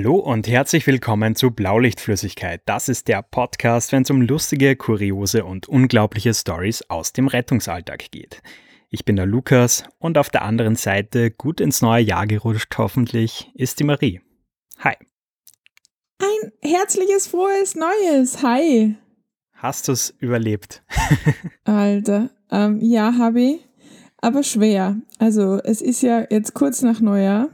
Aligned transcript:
Hallo 0.00 0.16
und 0.16 0.48
herzlich 0.48 0.86
willkommen 0.86 1.36
zu 1.36 1.50
Blaulichtflüssigkeit. 1.50 2.62
Das 2.64 2.88
ist 2.88 3.06
der 3.06 3.20
Podcast, 3.20 3.92
wenn 3.92 4.00
es 4.00 4.08
um 4.08 4.22
lustige, 4.22 4.74
kuriose 4.74 5.44
und 5.44 5.68
unglaubliche 5.68 6.32
Stories 6.32 6.80
aus 6.88 7.12
dem 7.12 7.26
Rettungsalltag 7.26 8.10
geht. 8.10 8.40
Ich 8.88 9.04
bin 9.04 9.16
der 9.16 9.26
Lukas 9.26 9.84
und 9.98 10.16
auf 10.16 10.30
der 10.30 10.40
anderen 10.40 10.74
Seite, 10.74 11.30
gut 11.30 11.60
ins 11.60 11.82
neue 11.82 12.02
Jahr 12.02 12.26
gerutscht 12.26 12.78
hoffentlich, 12.78 13.50
ist 13.52 13.78
die 13.78 13.84
Marie. 13.84 14.22
Hi. 14.78 14.94
Ein 16.18 16.52
herzliches, 16.62 17.26
frohes 17.26 17.74
Neues. 17.74 18.42
Hi. 18.42 18.94
Hast 19.52 19.88
du 19.88 19.92
es 19.92 20.14
überlebt? 20.18 20.82
Alter, 21.64 22.30
ähm, 22.50 22.78
ja, 22.80 23.18
habe 23.18 23.42
ich, 23.42 23.68
aber 24.16 24.44
schwer. 24.44 24.96
Also 25.18 25.60
es 25.62 25.82
ist 25.82 26.00
ja 26.00 26.24
jetzt 26.30 26.54
kurz 26.54 26.80
nach 26.80 27.00
Neujahr 27.00 27.50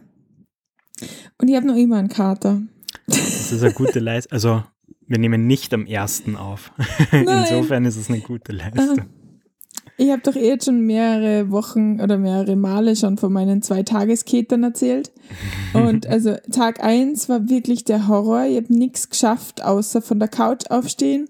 und 1.39 1.49
ich 1.49 1.57
habe 1.57 1.67
noch 1.67 1.77
immer 1.77 1.97
einen 1.97 2.09
Kater. 2.09 2.63
Das 3.07 3.53
ist 3.53 3.63
eine 3.63 3.73
gute 3.73 4.01
Leistung. 4.01 4.33
Also, 4.33 4.63
wir 5.07 5.19
nehmen 5.19 5.47
nicht 5.47 5.73
am 5.73 5.87
ersten 5.87 6.37
auf. 6.37 6.73
Insofern 7.13 7.85
ist 7.85 7.97
es 7.97 8.09
eine 8.09 8.21
gute 8.21 8.53
Leistung. 8.53 9.07
Ich 9.99 10.11
habe 10.11 10.21
doch 10.21 10.37
eh 10.37 10.49
jetzt 10.49 10.67
schon 10.67 10.81
mehrere 10.81 11.51
Wochen 11.51 12.01
oder 12.01 12.19
mehrere 12.19 12.57
Male 12.57 12.97
schon 12.97 13.17
von 13.17 13.33
meinen 13.33 13.63
zwei 13.63 13.83
Tagesketern 13.83 14.63
erzählt. 14.63 15.11
Und 15.73 16.07
also 16.07 16.37
Tag 16.53 16.85
1 16.85 17.29
war 17.29 17.49
wirklich 17.49 17.85
der 17.85 18.07
Horror. 18.09 18.45
Ich 18.45 18.57
habe 18.57 18.75
nichts 18.75 19.09
geschafft, 19.09 19.65
außer 19.65 20.03
von 20.03 20.19
der 20.19 20.29
Couch 20.29 20.71
aufstehen, 20.71 21.29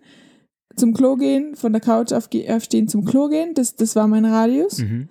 zum 0.74 0.94
Klo 0.94 1.16
gehen, 1.16 1.54
von 1.54 1.72
der 1.72 1.80
Couch 1.80 2.12
aufstehen, 2.12 2.88
zum 2.88 3.04
Klo 3.04 3.28
gehen. 3.28 3.54
Das, 3.54 3.76
das 3.76 3.94
war 3.94 4.08
mein 4.08 4.24
Radius. 4.24 4.78
Mhm. 4.78 5.08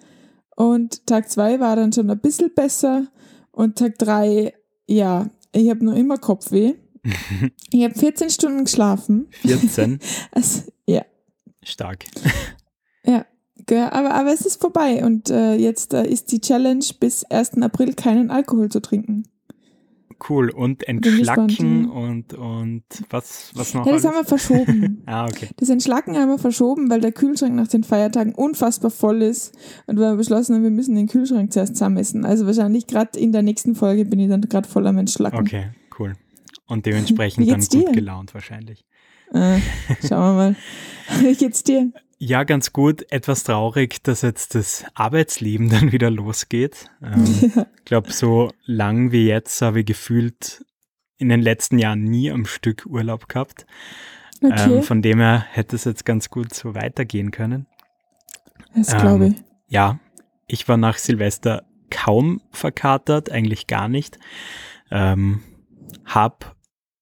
Und 0.58 1.06
Tag 1.06 1.30
2 1.30 1.60
war 1.60 1.76
dann 1.76 1.94
schon 1.94 2.10
ein 2.10 2.20
bisschen 2.20 2.54
besser. 2.54 3.08
Und 3.56 3.78
Tag 3.78 3.98
3 3.98 4.54
ja, 4.88 5.30
ich 5.52 5.70
habe 5.70 5.84
noch 5.86 5.96
immer 5.96 6.18
Kopfweh. 6.18 6.76
ich 7.72 7.84
habe 7.84 7.96
14 7.96 8.30
Stunden 8.30 8.66
geschlafen. 8.66 9.28
14? 9.42 10.00
also, 10.32 10.64
ja. 10.86 11.06
Stark. 11.64 12.06
Ja, 13.70 13.92
aber, 13.92 14.14
aber 14.14 14.34
es 14.34 14.42
ist 14.42 14.62
vorbei 14.62 15.04
und 15.04 15.30
äh, 15.30 15.56
jetzt 15.56 15.94
äh, 15.94 16.06
ist 16.06 16.32
die 16.32 16.42
Challenge, 16.42 16.86
bis 17.00 17.24
1. 17.24 17.62
April 17.62 17.94
keinen 17.94 18.30
Alkohol 18.30 18.70
zu 18.70 18.80
trinken. 18.80 19.28
Cool. 20.28 20.50
Und 20.50 20.88
entschlacken 20.88 21.90
und, 21.90 22.34
und 22.34 22.84
was, 23.10 23.52
was 23.54 23.74
noch? 23.74 23.86
Ja, 23.86 23.92
das 23.92 24.06
alles? 24.06 24.16
haben 24.16 24.24
wir 24.24 24.28
verschoben. 24.28 25.04
ah, 25.06 25.26
okay. 25.26 25.50
Das 25.58 25.70
Entschlacken 25.70 26.18
haben 26.18 26.30
wir 26.30 26.40
verschoben, 26.40 26.90
weil 26.90 27.02
der 27.02 27.12
Kühlschrank 27.12 27.56
nach 27.56 27.68
den 27.68 27.84
Feiertagen 27.84 28.34
unfassbar 28.34 28.92
voll 28.92 29.22
ist. 29.22 29.54
Und 29.88 30.00
wir 30.00 30.08
haben 30.08 30.18
beschlossen, 30.18 30.64
wir 30.64 30.70
müssen 30.70 30.96
den 30.96 31.08
Kühlschrank 31.08 31.52
zuerst 31.52 31.76
zusammenmessen. 31.76 32.26
Also 32.26 32.46
wahrscheinlich 32.46 32.88
gerade 32.88 33.20
in 33.20 33.32
der 33.32 33.42
nächsten 33.42 33.76
Folge 33.76 34.06
bin 34.06 34.20
ich 34.20 34.30
dann 34.30 34.42
gerade 34.42 34.68
voll 34.68 34.88
am 34.88 34.98
Entschlacken. 34.98 35.40
Okay, 35.40 35.70
cool. 36.00 36.14
Und 36.68 36.86
dementsprechend 36.86 37.50
dann 37.50 37.60
gut 37.60 37.74
dir? 37.74 37.92
gelaunt 37.92 38.34
wahrscheinlich. 38.34 38.86
Äh, 39.34 39.60
schauen 40.08 40.10
wir 40.10 40.34
mal. 40.34 40.56
Wie 41.22 41.36
geht's 41.36 41.64
dir? 41.64 41.92
Ja, 42.18 42.44
ganz 42.44 42.72
gut. 42.72 43.12
Etwas 43.12 43.44
traurig, 43.44 44.02
dass 44.04 44.22
jetzt 44.22 44.56
das 44.56 44.86
Arbeitsleben 44.94 45.70
dann 45.72 45.92
wieder 45.92 46.10
losgeht. 46.10 46.90
Ähm, 47.02 47.26
ja. 47.56 47.66
Ich 47.78 47.86
glaube, 47.86 48.12
so 48.12 48.52
lang 48.66 49.12
wie 49.12 49.28
jetzt 49.28 49.62
habe 49.62 49.82
ich 49.82 49.86
gefühlt 49.86 50.66
in 51.18 51.30
den 51.30 51.42
letzten 51.42 51.80
Jahren 51.80 52.04
nie 52.04 52.32
am 52.32 52.46
Stück 52.46 52.86
Urlaub 52.86 53.30
gehabt. 53.30 53.66
Okay. 54.42 54.78
Ähm, 54.78 54.84
von 54.84 55.02
dem 55.02 55.20
her 55.20 55.46
hätte 55.52 55.76
es 55.76 55.86
jetzt 55.86 56.06
ganz 56.06 56.30
gut 56.30 56.54
so 56.54 56.76
weitergehen 56.76 57.32
können. 57.32 57.68
Das 58.76 58.94
ähm, 58.94 59.00
glaube 59.00 59.28
ich. 59.28 59.36
Ja, 59.68 60.00
ich 60.48 60.68
war 60.68 60.78
nach 60.78 60.98
Silvester 60.98 61.64
kaum 61.90 62.42
verkatert, 62.52 63.32
eigentlich 63.32 63.68
gar 63.68 63.88
nicht. 63.88 64.20
Ähm, 64.92 65.42
hab 66.06 66.56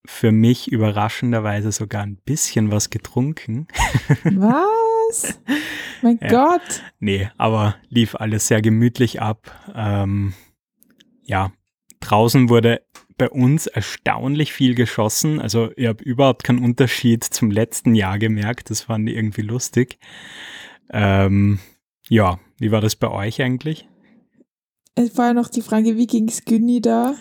für 0.05 0.31
mich 0.31 0.71
überraschenderweise 0.71 1.71
sogar 1.71 2.03
ein 2.03 2.17
bisschen 2.17 2.71
was 2.71 2.89
getrunken. 2.89 3.67
Was? 4.23 4.82
Mein 6.01 6.19
ja. 6.21 6.27
Gott. 6.27 6.83
Nee, 6.99 7.29
aber 7.37 7.75
lief 7.89 8.15
alles 8.15 8.47
sehr 8.47 8.61
gemütlich 8.61 9.21
ab. 9.21 9.51
Ähm, 9.75 10.33
ja, 11.23 11.51
draußen 11.99 12.49
wurde 12.49 12.81
bei 13.17 13.29
uns 13.29 13.67
erstaunlich 13.67 14.53
viel 14.53 14.75
geschossen. 14.75 15.39
Also 15.39 15.71
ich 15.75 15.87
habe 15.87 16.03
überhaupt 16.03 16.43
keinen 16.43 16.63
Unterschied 16.63 17.23
zum 17.23 17.51
letzten 17.51 17.95
Jahr 17.95 18.19
gemerkt. 18.19 18.69
Das 18.69 18.81
fand 18.81 19.07
ich 19.09 19.15
irgendwie 19.15 19.43
lustig. 19.43 19.99
Ähm, 20.89 21.59
ja, 22.09 22.39
wie 22.59 22.71
war 22.71 22.81
das 22.81 22.95
bei 22.95 23.09
euch 23.09 23.41
eigentlich? 23.41 23.87
Es 24.95 25.17
war 25.17 25.27
ja 25.27 25.33
noch 25.33 25.49
die 25.49 25.61
Frage, 25.61 25.97
wie 25.97 26.07
ging 26.07 26.27
es 26.27 26.45
Günni 26.45 26.81
da? 26.81 27.15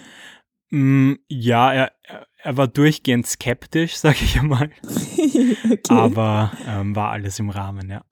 Mm, 0.70 1.14
ja, 1.28 1.72
er, 1.72 1.92
er 2.02 2.26
war 2.44 2.68
durchgehend 2.68 3.26
skeptisch, 3.26 3.96
sage 3.96 4.18
ich 4.22 4.38
einmal. 4.38 4.70
okay. 4.84 5.80
Aber 5.88 6.52
ähm, 6.66 6.94
war 6.96 7.10
alles 7.10 7.38
im 7.38 7.50
Rahmen, 7.50 7.90
ja. 7.90 8.02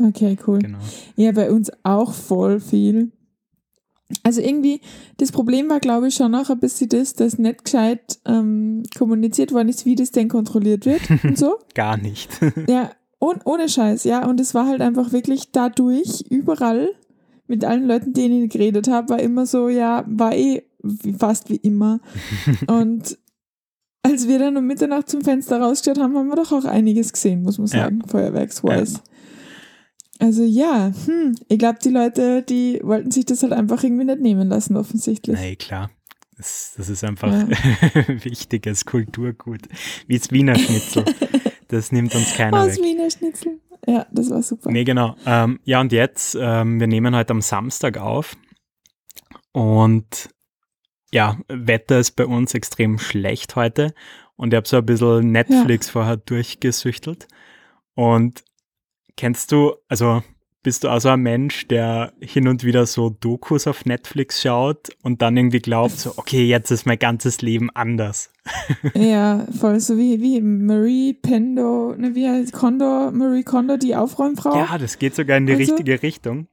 Okay, 0.00 0.38
cool. 0.46 0.58
Genau. 0.58 0.78
Ja, 1.16 1.32
bei 1.32 1.50
uns 1.50 1.70
auch 1.82 2.14
voll 2.14 2.60
viel. 2.60 3.12
Also 4.22 4.40
irgendwie, 4.40 4.80
das 5.18 5.32
Problem 5.32 5.68
war, 5.70 5.80
glaube 5.80 6.08
ich, 6.08 6.14
schon 6.14 6.34
auch 6.34 6.50
ein 6.50 6.60
bisschen 6.60 6.88
das, 6.88 7.14
dass 7.14 7.38
nicht 7.38 7.64
gescheit 7.64 8.18
ähm, 8.26 8.82
kommuniziert 8.96 9.52
worden 9.52 9.68
ist, 9.68 9.86
wie 9.86 9.94
das 9.94 10.10
denn 10.10 10.28
kontrolliert 10.28 10.86
wird 10.86 11.02
und 11.24 11.38
so. 11.38 11.58
Gar 11.74 11.96
nicht. 11.98 12.30
ja, 12.68 12.90
und 13.18 13.46
ohne 13.46 13.68
Scheiß, 13.68 14.04
ja. 14.04 14.26
Und 14.26 14.40
es 14.40 14.54
war 14.54 14.66
halt 14.66 14.80
einfach 14.80 15.12
wirklich 15.12 15.52
dadurch 15.52 16.24
überall 16.28 16.88
mit 17.46 17.64
allen 17.64 17.86
Leuten, 17.86 18.12
denen 18.12 18.44
ich 18.44 18.50
geredet 18.50 18.88
habe, 18.88 19.10
war 19.10 19.20
immer 19.20 19.46
so, 19.46 19.68
ja, 19.68 20.04
war 20.06 20.34
eh 20.34 20.62
fast 21.18 21.50
wie 21.50 21.56
immer. 21.56 22.00
und 22.66 23.18
als 24.02 24.28
wir 24.28 24.38
dann 24.38 24.56
um 24.56 24.66
Mitternacht 24.66 25.08
zum 25.08 25.22
Fenster 25.22 25.60
rausgeschaut 25.60 26.02
haben, 26.02 26.16
haben 26.16 26.28
wir 26.28 26.36
doch 26.36 26.52
auch 26.52 26.64
einiges 26.64 27.12
gesehen, 27.12 27.42
muss 27.42 27.58
man 27.58 27.66
sagen, 27.66 28.00
ja. 28.02 28.08
feuerwerksweise. 28.08 28.94
Ja. 28.94 29.02
Also 30.26 30.44
ja, 30.44 30.92
hm, 31.06 31.34
ich 31.48 31.58
glaube, 31.58 31.78
die 31.82 31.90
Leute, 31.90 32.42
die 32.42 32.80
wollten 32.82 33.10
sich 33.10 33.24
das 33.26 33.42
halt 33.42 33.52
einfach 33.52 33.82
irgendwie 33.82 34.04
nicht 34.04 34.20
nehmen 34.20 34.48
lassen, 34.48 34.76
offensichtlich. 34.76 35.38
Nee, 35.38 35.56
klar. 35.56 35.90
Das, 36.36 36.74
das 36.76 36.88
ist 36.88 37.04
einfach 37.04 37.32
ja. 37.32 37.48
wichtiges 38.24 38.84
Kulturgut. 38.84 39.62
Wie 40.06 40.18
das 40.18 40.30
Wiener 40.30 40.56
Schnitzel. 40.56 41.04
Das 41.68 41.90
nimmt 41.90 42.14
uns 42.14 42.34
keiner 42.34 42.66
das 42.66 42.76
weg. 42.76 42.84
Wiener 42.84 43.10
Schnitzel. 43.10 43.58
Ja, 43.86 44.06
das 44.12 44.28
war 44.28 44.42
super. 44.42 44.70
Nee, 44.70 44.84
genau. 44.84 45.16
Ähm, 45.24 45.58
ja, 45.64 45.80
und 45.80 45.90
jetzt, 45.90 46.36
ähm, 46.38 46.78
wir 46.78 46.86
nehmen 46.86 47.16
heute 47.16 47.30
am 47.30 47.40
Samstag 47.40 47.96
auf. 47.96 48.36
Und 49.52 50.28
ja, 51.12 51.38
Wetter 51.48 51.98
ist 51.98 52.12
bei 52.12 52.26
uns 52.26 52.54
extrem 52.54 52.98
schlecht 52.98 53.56
heute. 53.56 53.94
Und 54.36 54.52
ich 54.52 54.56
habe 54.56 54.68
so 54.68 54.78
ein 54.78 54.86
bisschen 54.86 55.30
Netflix 55.32 55.88
ja. 55.88 55.92
vorher 55.92 56.16
durchgesüchtelt. 56.16 57.28
Und 57.94 58.42
Kennst 59.16 59.52
du, 59.52 59.74
also 59.88 60.22
bist 60.62 60.84
du 60.84 60.88
also 60.88 61.08
ein 61.08 61.20
Mensch, 61.20 61.66
der 61.66 62.12
hin 62.20 62.46
und 62.46 62.62
wieder 62.62 62.86
so 62.86 63.10
Dokus 63.10 63.66
auf 63.66 63.84
Netflix 63.84 64.42
schaut 64.42 64.90
und 65.02 65.20
dann 65.20 65.36
irgendwie 65.36 65.58
glaubt, 65.58 65.98
so, 65.98 66.14
okay, 66.16 66.46
jetzt 66.46 66.70
ist 66.70 66.86
mein 66.86 66.98
ganzes 66.98 67.42
Leben 67.42 67.70
anders. 67.70 68.30
Ja, 68.94 69.46
voll 69.56 69.78
so 69.78 69.96
wie, 69.96 70.20
wie 70.20 70.40
Marie 70.40 71.14
Pendo, 71.14 71.94
ne, 71.96 72.14
wie 72.16 72.28
heißt 72.28 72.52
Kondo, 72.52 73.12
Marie 73.12 73.44
Kondo, 73.44 73.76
die 73.76 73.94
Aufräumfrau. 73.94 74.56
Ja, 74.56 74.78
das 74.78 74.98
geht 74.98 75.14
sogar 75.14 75.36
in 75.36 75.46
die 75.46 75.52
also, 75.52 75.74
richtige 75.74 76.02
Richtung. 76.02 76.48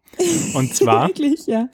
Und 0.53 0.75
zwar, 0.75 1.07
Wirklich, 1.07 1.47
ja. 1.47 1.69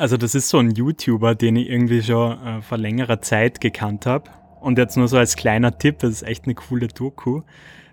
Also 0.00 0.16
das 0.16 0.34
ist 0.34 0.48
so 0.48 0.58
ein 0.58 0.70
YouTuber, 0.70 1.34
den 1.34 1.56
ich 1.56 1.68
irgendwie 1.68 2.02
schon 2.02 2.32
äh, 2.44 2.62
vor 2.62 2.78
längerer 2.78 3.20
Zeit 3.20 3.60
gekannt 3.60 4.06
habe. 4.06 4.30
Und 4.60 4.78
jetzt 4.78 4.96
nur 4.96 5.08
so 5.08 5.18
als 5.18 5.36
kleiner 5.36 5.78
Tipp, 5.78 5.98
das 6.00 6.10
ist 6.10 6.22
echt 6.22 6.44
eine 6.44 6.54
coole 6.54 6.88
Doku. 6.88 7.42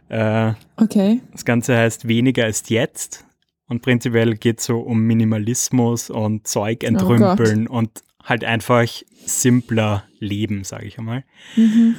Äh, 0.10 0.54
okay. 0.78 1.22
Das 1.32 1.44
Ganze 1.46 1.78
heißt 1.78 2.08
Weniger 2.08 2.48
ist 2.48 2.70
jetzt. 2.70 3.26
Und 3.68 3.82
prinzipiell 3.82 4.36
geht 4.36 4.60
es 4.60 4.66
so 4.66 4.80
um 4.80 5.02
Minimalismus 5.02 6.10
und 6.10 6.48
Zeug 6.48 6.80
oh 6.84 6.88
entrümpeln 6.88 7.68
oh 7.68 7.78
und 7.78 8.04
halt 8.24 8.46
einfach 8.46 8.88
simpler 9.26 10.06
Leben, 10.20 10.64
sage 10.64 10.86
ich 10.86 10.98
einmal. 10.98 11.26
Mhm. 11.58 11.96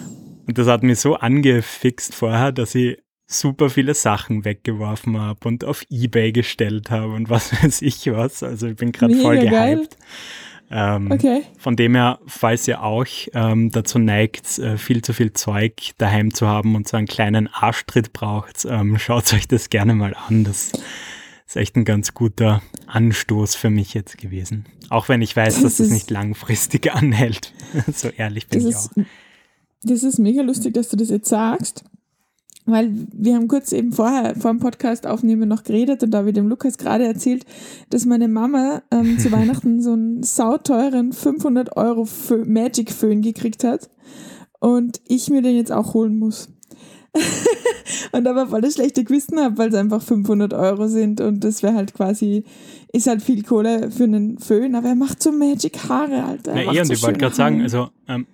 Und 0.46 0.56
das 0.56 0.66
hat 0.66 0.82
mich 0.82 1.00
so 1.00 1.16
angefixt 1.16 2.14
vorher, 2.14 2.52
dass 2.52 2.74
ich 2.74 2.98
super 3.28 3.68
viele 3.68 3.94
Sachen 3.94 4.44
weggeworfen 4.44 5.20
habe 5.20 5.46
und 5.46 5.62
auf 5.64 5.84
Ebay 5.90 6.32
gestellt 6.32 6.90
habe 6.90 7.12
und 7.12 7.28
was 7.28 7.52
weiß 7.62 7.82
ich 7.82 8.10
was. 8.10 8.42
Also 8.42 8.66
ich 8.68 8.76
bin 8.76 8.90
gerade 8.90 9.14
voll 9.14 9.38
gehypt. 9.38 9.96
Ähm, 10.70 11.10
okay. 11.10 11.42
Von 11.58 11.76
dem 11.76 11.94
her, 11.94 12.18
falls 12.26 12.68
ihr 12.68 12.82
auch 12.82 13.06
ähm, 13.32 13.70
dazu 13.70 13.98
neigt, 13.98 14.58
äh, 14.58 14.76
viel 14.76 15.02
zu 15.02 15.14
viel 15.14 15.32
Zeug 15.32 15.92
daheim 15.96 16.34
zu 16.34 16.46
haben 16.46 16.74
und 16.74 16.88
so 16.88 16.96
einen 16.96 17.06
kleinen 17.06 17.48
Arschtritt 17.48 18.12
braucht, 18.12 18.66
ähm, 18.68 18.98
schaut 18.98 19.32
euch 19.32 19.48
das 19.48 19.70
gerne 19.70 19.94
mal 19.94 20.14
an. 20.26 20.44
Das 20.44 20.72
ist 21.46 21.56
echt 21.56 21.76
ein 21.76 21.84
ganz 21.84 22.12
guter 22.12 22.62
Anstoß 22.86 23.54
für 23.54 23.70
mich 23.70 23.94
jetzt 23.94 24.18
gewesen. 24.18 24.66
Auch 24.90 25.08
wenn 25.08 25.22
ich 25.22 25.34
weiß, 25.34 25.54
das 25.54 25.62
dass 25.62 25.80
es 25.80 25.90
nicht 25.90 26.10
langfristig 26.10 26.92
anhält. 26.94 27.54
so 27.92 28.08
ehrlich 28.08 28.48
bin 28.48 28.60
ich 28.60 28.66
ist, 28.66 28.90
auch. 28.98 29.04
Das 29.84 30.02
ist 30.02 30.18
mega 30.18 30.42
lustig, 30.42 30.74
dass 30.74 30.88
du 30.88 30.96
das 30.96 31.08
jetzt 31.08 31.28
sagst. 31.28 31.84
Weil 32.70 32.92
wir 33.12 33.34
haben 33.34 33.48
kurz 33.48 33.72
eben 33.72 33.92
vorher 33.92 34.34
vor 34.34 34.50
dem 34.50 34.60
Podcast 34.60 35.06
aufnehmen 35.06 35.48
noch 35.48 35.64
geredet 35.64 36.02
und 36.02 36.10
da 36.10 36.18
habe 36.18 36.28
ich 36.28 36.34
dem 36.34 36.48
Lukas 36.48 36.78
gerade 36.78 37.04
erzählt, 37.04 37.44
dass 37.90 38.04
meine 38.04 38.28
Mama 38.28 38.82
ähm, 38.90 39.18
zu 39.18 39.32
Weihnachten 39.32 39.82
so 39.82 39.92
einen 39.92 40.22
sauteuren 40.22 41.12
500 41.12 41.76
Euro 41.76 42.06
Magic 42.44 42.90
Föhn 42.90 43.22
gekriegt 43.22 43.64
hat 43.64 43.88
und 44.60 45.00
ich 45.08 45.30
mir 45.30 45.42
den 45.42 45.56
jetzt 45.56 45.72
auch 45.72 45.94
holen 45.94 46.18
muss. 46.18 46.48
und 48.12 48.26
aber 48.26 48.48
voll 48.48 48.60
das 48.60 48.74
schlechte 48.74 49.02
Gewissen 49.02 49.40
habe, 49.40 49.56
weil 49.58 49.70
es 49.70 49.74
einfach 49.74 50.02
500 50.02 50.52
Euro 50.52 50.88
sind 50.88 51.20
und 51.20 51.42
das 51.42 51.62
wäre 51.62 51.74
halt 51.74 51.94
quasi, 51.94 52.44
ist 52.92 53.06
halt 53.06 53.22
viel 53.22 53.42
Kohle 53.42 53.90
für 53.90 54.04
einen 54.04 54.38
Föhn, 54.38 54.74
aber 54.74 54.88
er 54.88 54.94
macht 54.94 55.22
so 55.22 55.32
Magic 55.32 55.88
Haare, 55.88 56.24
Alter. 56.24 56.54
Ja, 56.54 56.72
eh, 56.72 56.80
und 56.80 56.86
so 56.86 56.92
ich 56.92 57.02
wollte 57.02 57.18
gerade 57.18 57.34
sagen, 57.34 57.62
also 57.62 57.88
ähm, 58.06 58.26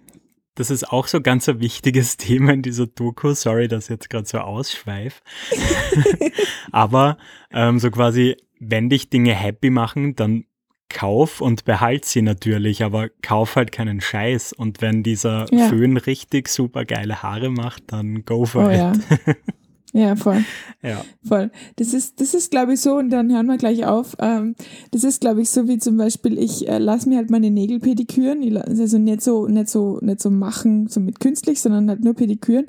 das 0.55 0.71
ist 0.71 0.91
auch 0.91 1.07
so 1.07 1.21
ganz 1.21 1.49
ein 1.49 1.61
wichtiges 1.61 2.17
Thema 2.19 2.53
in 2.53 2.63
dieser 2.63 2.87
Doku. 2.87 3.35
Sorry, 3.35 3.69
dass 3.69 3.85
ich 3.85 3.91
jetzt 3.91 4.11
gerade 4.11 4.27
so 4.27 4.39
ausschweif. 4.39 5.23
Aber 6.73 7.19
ähm, 7.53 7.79
so 7.79 7.91
quasi, 7.91 8.37
wenn 8.61 8.89
dich 8.89 9.11
Dinge 9.11 9.35
happy 9.35 9.71
machen, 9.71 10.17
dann 10.17 10.45
kauf 10.89 11.41
und 11.41 11.65
behalt 11.65 12.05
sie 12.05 12.23
natürlich, 12.23 12.85
aber 12.85 13.09
kauf 13.21 13.57
halt 13.57 13.73
keinen 13.73 14.01
Scheiß. 14.01 14.53
Und 14.53 14.81
wenn 14.81 15.03
dieser 15.03 15.47
ja. 15.51 15.69
Föhn 15.69 15.97
richtig 15.97 16.49
super 16.49 16.85
geile 16.85 17.23
Haare 17.23 17.51
macht, 17.51 17.85
dann 17.89 18.25
go 18.25 18.45
for 18.45 18.67
oh, 18.67 18.71
it. 18.71 18.77
Ja. 18.77 18.93
Ja, 19.97 20.17
voll. 20.17 20.45
Ja. 20.83 21.05
Voll. 21.23 21.53
Das 21.77 21.95
ist, 21.95 22.21
das 22.21 22.35
ist, 22.35 22.51
glaube 22.51 22.75
ich, 22.75 22.81
so, 22.81 22.97
und 22.97 23.11
dann 23.11 23.33
hören 23.33 23.47
wir 23.47 23.59
gleich 23.59 23.87
auf. 23.87 24.17
Ähm, 24.19 24.57
das 24.91 25.05
ist, 25.05 25.21
glaube 25.21 25.41
ich, 25.41 25.51
so 25.51 25.69
wie 25.69 25.79
zum 25.79 25.97
Beispiel, 25.97 26.37
ich 26.37 26.67
äh, 26.69 26.79
lasse 26.79 27.09
mir 27.09 27.19
halt 27.19 27.31
meine 27.31 27.53
Nägel 27.53 27.79
pediküren. 27.79 28.57
Also 28.57 28.99
nicht 28.99 29.23
so, 29.23 29.47
nicht 29.47 29.71
so, 29.71 30.01
nicht 30.03 30.21
so 30.21 30.31
machen, 30.31 30.89
so 30.89 30.99
mit 30.99 31.21
künstlich, 31.21 31.61
sondern 31.61 31.89
halt 31.89 32.03
nur 32.03 32.15
pediküren. 32.15 32.67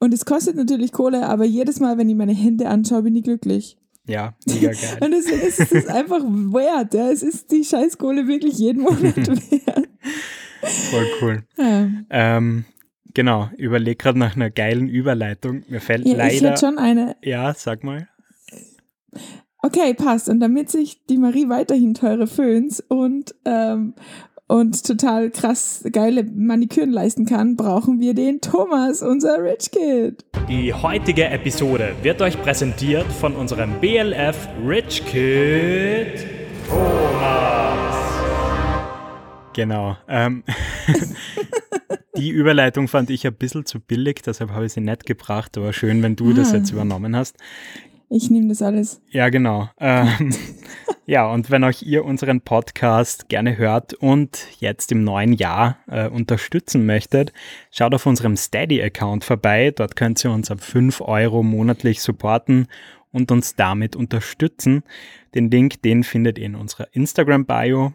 Und 0.00 0.12
es 0.12 0.26
kostet 0.26 0.56
natürlich 0.56 0.92
Kohle, 0.92 1.26
aber 1.26 1.46
jedes 1.46 1.80
Mal, 1.80 1.96
wenn 1.96 2.10
ich 2.10 2.14
meine 2.14 2.34
Hände 2.34 2.68
anschaue, 2.68 3.04
bin 3.04 3.16
ich 3.16 3.24
glücklich. 3.24 3.78
Ja, 4.06 4.34
mega 4.46 4.68
geil. 4.72 4.98
und 5.00 5.12
deswegen 5.12 5.40
ist 5.40 5.72
es 5.72 5.86
einfach 5.86 6.22
wert. 6.22 6.92
Ja. 6.92 7.10
Es 7.10 7.22
ist 7.22 7.50
die 7.52 7.64
Scheißkohle 7.64 8.28
wirklich 8.28 8.58
jeden 8.58 8.82
Monat 8.82 9.16
wert. 9.16 9.88
Voll 10.62 11.06
cool. 11.22 11.42
Ja. 11.56 11.88
Ähm, 12.10 12.66
Genau, 13.16 13.48
überleg 13.56 13.98
gerade 13.98 14.18
nach 14.18 14.36
einer 14.36 14.50
geilen 14.50 14.90
Überleitung. 14.90 15.62
Mir 15.68 15.80
fällt 15.80 16.06
ja, 16.06 16.18
leider. 16.18 16.34
Ich 16.34 16.42
hätte 16.42 16.60
schon 16.60 16.76
eine. 16.76 17.16
Ja, 17.22 17.54
sag 17.54 17.82
mal. 17.82 18.08
Okay, 19.62 19.94
passt. 19.94 20.28
Und 20.28 20.38
damit 20.40 20.70
sich 20.70 21.02
die 21.06 21.16
Marie 21.16 21.48
weiterhin 21.48 21.94
teure 21.94 22.26
Föhns 22.26 22.80
und, 22.80 23.34
ähm, 23.46 23.94
und 24.48 24.86
total 24.86 25.30
krass 25.30 25.82
geile 25.90 26.24
Maniküren 26.24 26.90
leisten 26.90 27.24
kann, 27.24 27.56
brauchen 27.56 28.00
wir 28.00 28.12
den 28.12 28.42
Thomas, 28.42 29.00
unser 29.00 29.42
Rich 29.42 29.70
Kid. 29.70 30.22
Die 30.50 30.74
heutige 30.74 31.24
Episode 31.24 31.94
wird 32.02 32.20
euch 32.20 32.38
präsentiert 32.42 33.10
von 33.10 33.34
unserem 33.34 33.80
BLF 33.80 34.46
Rich 34.62 35.06
Kid 35.06 36.26
Thomas. 36.68 37.96
Genau. 39.54 39.96
Ähm, 40.06 40.44
die 42.16 42.30
Überleitung 42.30 42.88
fand 42.88 43.10
ich 43.10 43.26
ein 43.26 43.34
bisschen 43.34 43.66
zu 43.66 43.80
billig, 43.80 44.22
deshalb 44.24 44.50
habe 44.50 44.66
ich 44.66 44.72
sie 44.72 44.80
nicht 44.80 45.06
gebracht, 45.06 45.56
aber 45.56 45.72
schön, 45.72 46.02
wenn 46.02 46.16
du 46.16 46.30
ah. 46.30 46.34
das 46.34 46.52
jetzt 46.52 46.70
übernommen 46.70 47.16
hast. 47.16 47.36
Ich 48.08 48.30
nehme 48.30 48.48
das 48.48 48.62
alles. 48.62 49.00
Ja, 49.08 49.30
genau. 49.30 49.68
Ähm, 49.80 50.32
ja, 51.06 51.28
und 51.28 51.50
wenn 51.50 51.64
euch 51.64 51.82
ihr 51.82 52.04
unseren 52.04 52.40
Podcast 52.40 53.28
gerne 53.28 53.56
hört 53.56 53.94
und 53.94 54.46
jetzt 54.60 54.92
im 54.92 55.02
neuen 55.02 55.32
Jahr 55.32 55.78
äh, 55.88 56.08
unterstützen 56.08 56.86
möchtet, 56.86 57.32
schaut 57.72 57.94
auf 57.94 58.06
unserem 58.06 58.36
Steady-Account 58.36 59.24
vorbei. 59.24 59.72
Dort 59.74 59.96
könnt 59.96 60.24
ihr 60.24 60.30
uns 60.30 60.52
ab 60.52 60.60
5 60.60 61.00
Euro 61.00 61.42
monatlich 61.42 62.00
supporten 62.00 62.68
und 63.10 63.32
uns 63.32 63.56
damit 63.56 63.96
unterstützen. 63.96 64.84
Den 65.34 65.50
Link, 65.50 65.82
den 65.82 66.04
findet 66.04 66.38
ihr 66.38 66.46
in 66.46 66.54
unserer 66.54 66.86
Instagram-Bio 66.92 67.92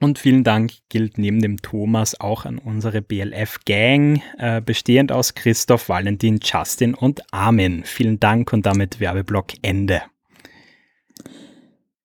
und 0.00 0.18
vielen 0.18 0.44
Dank 0.44 0.72
gilt 0.88 1.18
neben 1.18 1.40
dem 1.40 1.62
Thomas 1.62 2.20
auch 2.20 2.44
an 2.44 2.58
unsere 2.58 3.02
BLF-Gang, 3.02 4.22
äh, 4.38 4.60
bestehend 4.60 5.10
aus 5.12 5.34
Christoph, 5.34 5.88
Valentin, 5.88 6.38
Justin 6.42 6.94
und 6.94 7.22
Armin. 7.32 7.82
Vielen 7.84 8.20
Dank 8.20 8.52
und 8.52 8.66
damit 8.66 9.00
Werbeblock 9.00 9.52
Ende. 9.62 10.02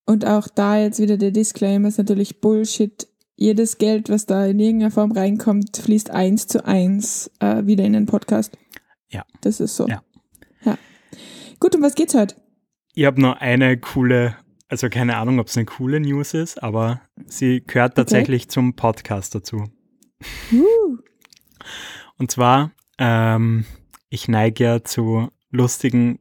Und 0.06 0.26
auch 0.26 0.48
da 0.48 0.78
jetzt 0.78 1.00
wieder 1.00 1.18
der 1.18 1.32
Disclaimer 1.32 1.88
ist 1.88 1.98
natürlich 1.98 2.42
Bullshit. 2.42 3.08
Jedes 3.36 3.78
Geld, 3.78 4.10
was 4.10 4.26
da 4.26 4.46
in 4.46 4.60
irgendeiner 4.60 4.92
Form 4.92 5.12
reinkommt, 5.12 5.78
fließt 5.78 6.12
eins 6.12 6.48
zu 6.48 6.66
eins 6.66 7.32
äh, 7.40 7.66
wieder 7.66 7.84
in 7.86 7.94
den 7.94 8.06
Podcast. 8.06 8.58
Ja. 9.10 9.26
Das 9.42 9.60
ist 9.60 9.76
so. 9.76 9.88
Ja. 9.88 10.04
ja. 10.64 10.78
Gut, 11.60 11.76
um 11.76 11.82
was 11.82 11.96
geht's 11.96 12.14
heute? 12.14 12.36
Ich 12.94 13.06
habe 13.06 13.22
noch 13.22 13.40
eine 13.40 13.78
coole 13.78 14.36
also 14.72 14.90
keine 14.90 15.18
Ahnung, 15.18 15.40
ob 15.40 15.48
es 15.48 15.58
eine 15.58 15.66
coole 15.66 16.00
News 16.00 16.34
ist, 16.34 16.64
aber 16.64 17.02
sie 17.26 17.62
gehört 17.62 17.96
tatsächlich 17.96 18.44
okay. 18.44 18.52
zum 18.52 18.76
Podcast 18.78 19.36
dazu. 19.36 19.66
Uh. 20.54 20.98
Und 22.18 22.32
zwar, 22.32 22.72
ähm, 22.98 23.66
ich 24.10 24.30
neige 24.30 24.64
ja 24.64 24.84
zu 24.84 25.28
lustigen, 25.50 26.20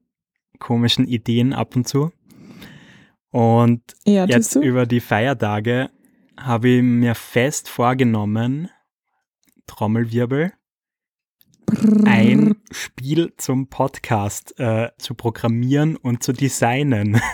komischen 0.58 1.06
Ideen 1.06 1.52
ab 1.52 1.76
und 1.76 1.86
zu. 1.86 2.10
Und 3.30 3.82
ja, 4.04 4.24
jetzt 4.24 4.56
über 4.56 4.84
die 4.84 5.00
Feiertage 5.00 5.90
habe 6.36 6.70
ich 6.70 6.82
mir 6.82 7.14
fest 7.14 7.68
vorgenommen, 7.68 8.68
Trommelwirbel, 9.68 10.52
ein 12.04 12.56
Spiel 12.72 13.32
zum 13.36 13.68
Podcast 13.68 14.58
äh, 14.58 14.90
zu 14.98 15.14
programmieren 15.14 15.94
und 15.94 16.24
zu 16.24 16.32
designen. 16.32 17.20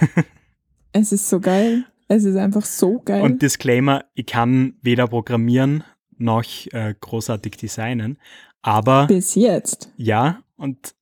Es 1.00 1.12
ist 1.12 1.28
so 1.28 1.40
geil. 1.40 1.84
Es 2.08 2.24
ist 2.24 2.36
einfach 2.36 2.64
so 2.64 3.00
geil. 3.00 3.22
Und 3.22 3.42
Disclaimer, 3.42 4.04
ich 4.14 4.26
kann 4.26 4.74
weder 4.80 5.08
programmieren 5.08 5.84
noch 6.16 6.44
äh, 6.72 6.94
großartig 6.98 7.56
designen, 7.56 8.18
aber... 8.62 9.06
Bis 9.06 9.34
jetzt. 9.34 9.92
Ja, 9.96 10.42
und 10.56 10.94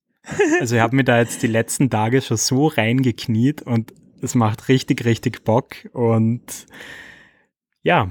also 0.59 0.75
ich 0.75 0.81
habe 0.81 0.95
mir 0.95 1.03
da 1.03 1.19
jetzt 1.19 1.43
die 1.43 1.47
letzten 1.47 1.89
Tage 1.89 2.21
schon 2.21 2.37
so 2.37 2.67
reingekniet 2.67 3.61
und 3.61 3.93
es 4.21 4.35
macht 4.35 4.67
richtig, 4.67 5.05
richtig 5.05 5.43
Bock 5.43 5.75
und 5.93 6.65
ja, 7.83 8.09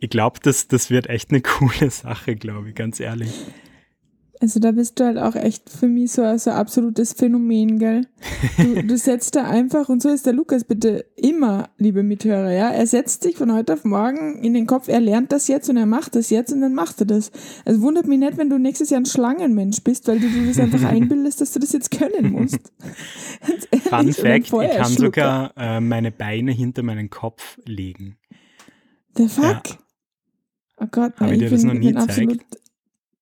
ich 0.00 0.10
glaube, 0.10 0.40
das, 0.42 0.68
das 0.68 0.90
wird 0.90 1.08
echt 1.08 1.30
eine 1.30 1.40
coole 1.42 1.90
Sache, 1.90 2.36
glaube 2.36 2.70
ich, 2.70 2.74
ganz 2.74 3.00
ehrlich. 3.00 3.32
Also 4.40 4.60
da 4.60 4.70
bist 4.70 5.00
du 5.00 5.04
halt 5.04 5.18
auch 5.18 5.34
echt 5.34 5.68
für 5.68 5.88
mich 5.88 6.12
so, 6.12 6.22
so 6.38 6.50
ein 6.50 6.56
absolutes 6.56 7.12
Phänomen, 7.12 7.78
gell? 7.80 8.06
Du, 8.56 8.82
du 8.86 8.96
setzt 8.96 9.34
da 9.34 9.44
einfach, 9.44 9.88
und 9.88 10.00
so 10.00 10.08
ist 10.10 10.26
der 10.26 10.32
Lukas 10.32 10.62
bitte 10.62 11.06
immer, 11.16 11.70
liebe 11.76 12.04
Mithörer, 12.04 12.52
ja? 12.52 12.70
Er 12.70 12.86
setzt 12.86 13.24
sich 13.24 13.36
von 13.36 13.52
heute 13.52 13.72
auf 13.72 13.84
morgen 13.84 14.42
in 14.42 14.54
den 14.54 14.66
Kopf, 14.66 14.86
er 14.86 15.00
lernt 15.00 15.32
das 15.32 15.48
jetzt 15.48 15.68
und 15.68 15.76
er 15.76 15.86
macht 15.86 16.14
das 16.14 16.30
jetzt 16.30 16.52
und 16.52 16.60
dann 16.60 16.74
macht 16.74 17.00
er 17.00 17.06
das. 17.06 17.32
Also 17.64 17.80
wundert 17.82 18.06
mich 18.06 18.20
nicht, 18.20 18.36
wenn 18.36 18.48
du 18.48 18.58
nächstes 18.58 18.90
Jahr 18.90 19.00
ein 19.00 19.06
Schlangenmensch 19.06 19.82
bist, 19.82 20.06
weil 20.06 20.20
du 20.20 20.28
dir 20.28 20.46
das 20.46 20.60
einfach 20.60 20.84
einbildest, 20.88 21.40
dass 21.40 21.52
du 21.52 21.58
das 21.58 21.72
jetzt 21.72 21.90
können 21.90 22.30
musst. 22.30 22.60
Fun 23.88 24.12
Fact, 24.12 24.46
ich 24.46 24.50
kann 24.50 24.92
sogar 24.92 25.52
äh, 25.56 25.80
meine 25.80 26.12
Beine 26.12 26.52
hinter 26.52 26.84
meinen 26.84 27.10
Kopf 27.10 27.58
legen. 27.64 28.18
Der 29.16 29.28
Fuck? 29.28 29.44
Ja. 29.44 29.62
Oh 30.80 30.86
Gott, 30.90 31.18
Habe 31.18 31.32
ich 31.32 31.40
dir 31.40 31.50
das 31.50 31.64
noch 31.64 31.74
nie 31.74 31.92
gezeigt? 31.92 32.44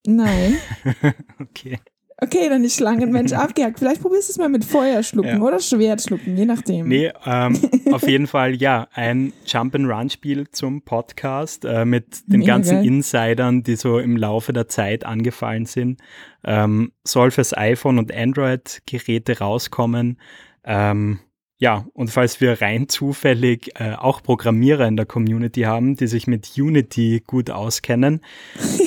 Nein. 0.06 0.56
okay. 1.40 1.78
Okay, 2.18 2.48
dann 2.48 2.64
ist 2.64 2.76
Schlangenmensch 2.76 3.32
abgehakt. 3.34 3.78
Vielleicht 3.78 4.00
probierst 4.00 4.28
du 4.28 4.32
es 4.32 4.38
mal 4.38 4.48
mit 4.48 4.64
Feuer 4.64 5.02
schlucken 5.02 5.36
ja. 5.36 5.40
oder 5.40 5.60
Schwert 5.60 6.00
schlucken, 6.00 6.36
je 6.36 6.46
nachdem. 6.46 6.88
Nee, 6.88 7.12
ähm, 7.26 7.58
auf 7.92 8.08
jeden 8.08 8.26
Fall 8.26 8.54
ja, 8.54 8.88
ein 8.94 9.34
Jump-and-Run-Spiel 9.44 10.48
zum 10.48 10.82
Podcast 10.82 11.66
äh, 11.66 11.84
mit 11.84 12.26
den 12.26 12.40
Mega 12.40 12.54
ganzen 12.54 12.76
geil. 12.76 12.86
Insidern, 12.86 13.62
die 13.62 13.76
so 13.76 13.98
im 13.98 14.16
Laufe 14.16 14.54
der 14.54 14.66
Zeit 14.68 15.04
angefallen 15.04 15.66
sind. 15.66 16.00
Ähm, 16.42 16.92
soll 17.04 17.30
fürs 17.30 17.54
iPhone 17.54 17.98
und 17.98 18.14
Android-Geräte 18.14 19.38
rauskommen. 19.38 20.18
Ähm, 20.64 21.20
ja, 21.58 21.86
und 21.94 22.10
falls 22.10 22.40
wir 22.40 22.60
rein 22.60 22.88
zufällig 22.88 23.70
äh, 23.80 23.94
auch 23.94 24.22
Programmierer 24.22 24.86
in 24.86 24.96
der 24.96 25.06
Community 25.06 25.62
haben, 25.62 25.96
die 25.96 26.06
sich 26.06 26.26
mit 26.26 26.52
Unity 26.56 27.22
gut 27.26 27.50
auskennen, 27.50 28.20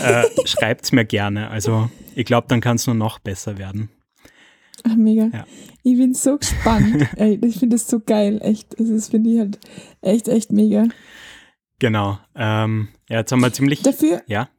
äh, 0.02 0.24
schreibt 0.46 0.86
es 0.86 0.92
mir 0.92 1.06
gerne. 1.06 1.50
Also 1.50 1.90
ich 2.16 2.26
glaube, 2.26 2.48
dann 2.48 2.62
kann 2.62 2.76
es 2.76 2.86
nur 2.86 2.96
noch 2.96 3.18
besser 3.20 3.58
werden. 3.58 3.90
Ach, 4.84 4.96
mega. 4.96 5.30
Ja. 5.34 5.46
Ich 5.84 5.98
bin 5.98 6.14
so 6.14 6.38
gespannt. 6.38 7.08
Ey, 7.18 7.40
ich 7.44 7.58
finde 7.58 7.76
es 7.76 7.88
so 7.88 8.00
geil, 8.00 8.40
echt. 8.42 8.80
Also, 8.80 8.94
das 8.94 9.10
finde 9.10 9.30
ich 9.32 9.40
halt 9.40 9.60
echt, 10.02 10.28
echt 10.28 10.52
mega. 10.52 10.86
Genau. 11.80 12.20
Ähm, 12.36 12.90
ja, 13.10 13.20
jetzt 13.20 13.32
haben 13.32 13.42
wir 13.42 13.52
ziemlich. 13.52 13.82
Dafür, 13.82 14.22
ja. 14.28 14.50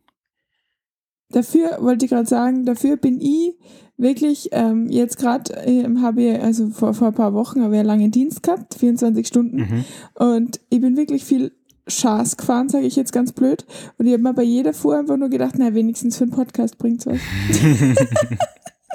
Dafür 1.32 1.78
wollte 1.80 2.04
ich 2.04 2.10
gerade 2.10 2.28
sagen, 2.28 2.64
dafür 2.64 2.96
bin 2.96 3.20
ich 3.20 3.54
wirklich, 3.96 4.48
ähm, 4.52 4.88
jetzt 4.88 5.18
gerade 5.18 5.52
ähm, 5.64 6.02
habe 6.02 6.22
ich, 6.22 6.42
also 6.42 6.70
vor, 6.70 6.94
vor 6.94 7.08
ein 7.08 7.14
paar 7.14 7.34
Wochen 7.34 7.62
habe 7.62 7.74
ich 7.74 7.80
einen 7.80 7.88
langen 7.88 8.10
Dienst 8.10 8.42
gehabt, 8.42 8.74
24 8.74 9.26
Stunden. 9.26 9.56
Mhm. 9.56 9.84
Und 10.14 10.60
ich 10.70 10.80
bin 10.80 10.96
wirklich 10.96 11.24
viel 11.24 11.52
Schaß 11.86 12.36
gefahren, 12.36 12.68
sage 12.68 12.86
ich 12.86 12.96
jetzt 12.96 13.12
ganz 13.12 13.32
blöd. 13.32 13.64
Und 13.98 14.06
ich 14.06 14.12
habe 14.12 14.22
mir 14.22 14.34
bei 14.34 14.42
jeder 14.42 14.72
Fuhr 14.72 14.98
einfach 14.98 15.16
nur 15.16 15.28
gedacht, 15.28 15.54
na, 15.58 15.74
wenigstens 15.74 16.16
für 16.16 16.24
einen 16.24 16.32
Podcast 16.32 16.78
bringt 16.78 17.00
es 17.00 17.06
was. 17.06 17.18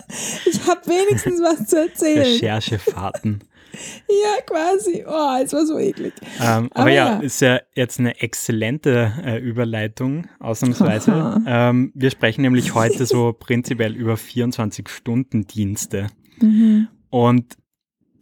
ich 0.45 0.67
habe 0.67 0.81
wenigstens 0.85 1.41
was 1.41 1.67
zu 1.67 1.79
erzählen. 1.79 2.23
Recherchefahrten. 2.23 3.43
Ja, 4.07 4.41
quasi. 4.45 5.03
Oh, 5.07 5.37
es 5.43 5.53
war 5.53 5.65
so 5.65 5.77
eklig. 5.77 6.13
Ähm, 6.39 6.69
aber, 6.71 6.81
aber 6.81 6.89
ja, 6.91 7.13
ja, 7.13 7.19
ist 7.19 7.41
ja 7.41 7.59
jetzt 7.73 7.99
eine 7.99 8.21
exzellente 8.21 9.13
äh, 9.23 9.37
Überleitung, 9.39 10.27
ausnahmsweise. 10.39 11.41
Ähm, 11.47 11.91
wir 11.93 12.09
sprechen 12.11 12.41
nämlich 12.41 12.73
heute 12.73 13.05
so 13.05 13.33
prinzipiell 13.33 13.95
über 13.95 14.15
24-Stunden-Dienste. 14.15 16.07
Mhm. 16.39 16.87
Und 17.09 17.57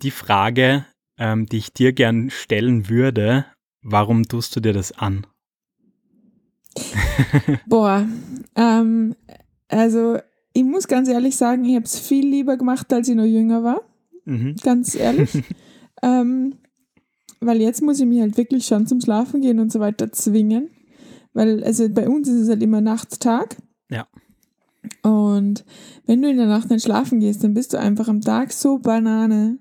die 0.01 0.11
Frage, 0.11 0.85
ähm, 1.17 1.45
die 1.45 1.57
ich 1.57 1.73
dir 1.73 1.93
gern 1.93 2.29
stellen 2.29 2.89
würde, 2.89 3.45
warum 3.81 4.27
tust 4.27 4.55
du 4.55 4.59
dir 4.59 4.73
das 4.73 4.91
an? 4.91 5.25
Boah, 7.67 8.07
ähm, 8.55 9.15
also 9.67 10.17
ich 10.53 10.63
muss 10.63 10.87
ganz 10.87 11.09
ehrlich 11.09 11.35
sagen, 11.35 11.65
ich 11.65 11.75
habe 11.75 11.85
es 11.85 11.99
viel 11.99 12.27
lieber 12.27 12.57
gemacht, 12.57 12.91
als 12.93 13.09
ich 13.09 13.15
noch 13.15 13.25
jünger 13.25 13.63
war. 13.63 13.81
Mhm. 14.25 14.55
Ganz 14.63 14.95
ehrlich. 14.95 15.43
ähm, 16.03 16.55
weil 17.39 17.61
jetzt 17.61 17.81
muss 17.81 17.99
ich 17.99 18.05
mich 18.05 18.21
halt 18.21 18.37
wirklich 18.37 18.65
schon 18.65 18.87
zum 18.87 19.01
Schlafen 19.01 19.41
gehen 19.41 19.59
und 19.59 19.71
so 19.71 19.79
weiter 19.79 20.11
zwingen. 20.11 20.69
Weil, 21.33 21.63
also 21.63 21.89
bei 21.89 22.07
uns 22.07 22.27
ist 22.27 22.41
es 22.41 22.49
halt 22.49 22.63
immer 22.63 22.81
Nachtstag. 22.81 23.57
Ja. 23.89 24.07
Und 25.01 25.65
wenn 26.05 26.21
du 26.21 26.29
in 26.29 26.37
der 26.37 26.47
Nacht 26.47 26.69
nicht 26.69 26.83
schlafen 26.83 27.19
gehst, 27.19 27.43
dann 27.43 27.53
bist 27.53 27.73
du 27.73 27.79
einfach 27.79 28.07
am 28.07 28.21
Tag 28.21 28.51
so 28.51 28.79
Banane. 28.79 29.59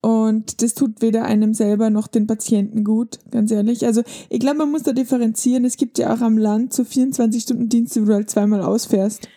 Und 0.00 0.62
das 0.62 0.74
tut 0.74 1.00
weder 1.00 1.24
einem 1.24 1.54
selber 1.54 1.88
noch 1.88 2.08
den 2.08 2.26
Patienten 2.26 2.82
gut, 2.82 3.20
ganz 3.30 3.52
ehrlich. 3.52 3.86
Also 3.86 4.02
ich 4.30 4.40
glaube, 4.40 4.58
man 4.58 4.72
muss 4.72 4.82
da 4.82 4.92
differenzieren. 4.92 5.64
Es 5.64 5.76
gibt 5.76 5.96
ja 5.96 6.12
auch 6.12 6.20
am 6.20 6.36
Land 6.38 6.72
so 6.72 6.82
24-Stunden-Dienste, 6.82 8.02
wo 8.02 8.06
du 8.06 8.14
halt 8.14 8.28
zweimal 8.28 8.62
ausfährst. 8.62 9.28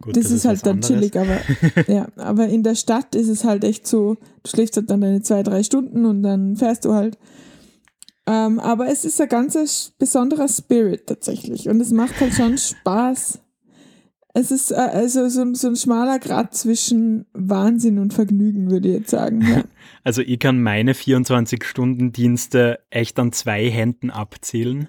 Gut, 0.00 0.16
das, 0.16 0.24
das, 0.24 0.32
ist 0.32 0.44
halt 0.44 0.64
dann 0.64 0.76
anderes. 0.76 0.88
chillig, 0.88 1.16
aber 1.16 1.38
ja, 1.92 2.08
aber 2.16 2.48
in 2.48 2.62
der 2.62 2.74
Stadt 2.74 3.14
ist 3.14 3.28
es 3.28 3.44
halt 3.44 3.64
echt 3.64 3.86
so, 3.86 4.16
du 4.42 4.50
schläfst 4.50 4.76
halt 4.76 4.90
dann 4.90 5.00
deine 5.00 5.22
zwei, 5.22 5.42
drei 5.42 5.62
Stunden 5.62 6.06
und 6.06 6.22
dann 6.22 6.56
fährst 6.56 6.84
du 6.84 6.92
halt. 6.92 7.18
Ähm, 8.26 8.58
aber 8.58 8.88
es 8.88 9.04
ist 9.04 9.20
ein 9.20 9.28
ganz 9.28 9.92
besonderer 9.98 10.48
Spirit 10.48 11.06
tatsächlich 11.06 11.68
und 11.68 11.80
es 11.80 11.90
macht 11.90 12.18
halt 12.20 12.32
schon 12.32 12.56
Spaß, 12.56 13.40
es 14.36 14.50
ist 14.50 14.72
äh, 14.72 14.74
also 14.74 15.28
so, 15.28 15.54
so 15.54 15.68
ein 15.68 15.76
schmaler 15.76 16.18
Grad 16.18 16.54
zwischen 16.54 17.26
Wahnsinn 17.32 17.98
und 17.98 18.12
Vergnügen, 18.12 18.70
würde 18.70 18.88
ich 18.88 18.94
jetzt 18.94 19.10
sagen. 19.10 19.40
Ja. 19.42 19.64
Also 20.06 20.20
ich 20.20 20.38
kann 20.38 20.60
meine 20.60 20.92
24-Stunden-Dienste 20.92 22.80
echt 22.90 23.18
an 23.18 23.32
zwei 23.32 23.70
Händen 23.70 24.10
abzählen. 24.10 24.86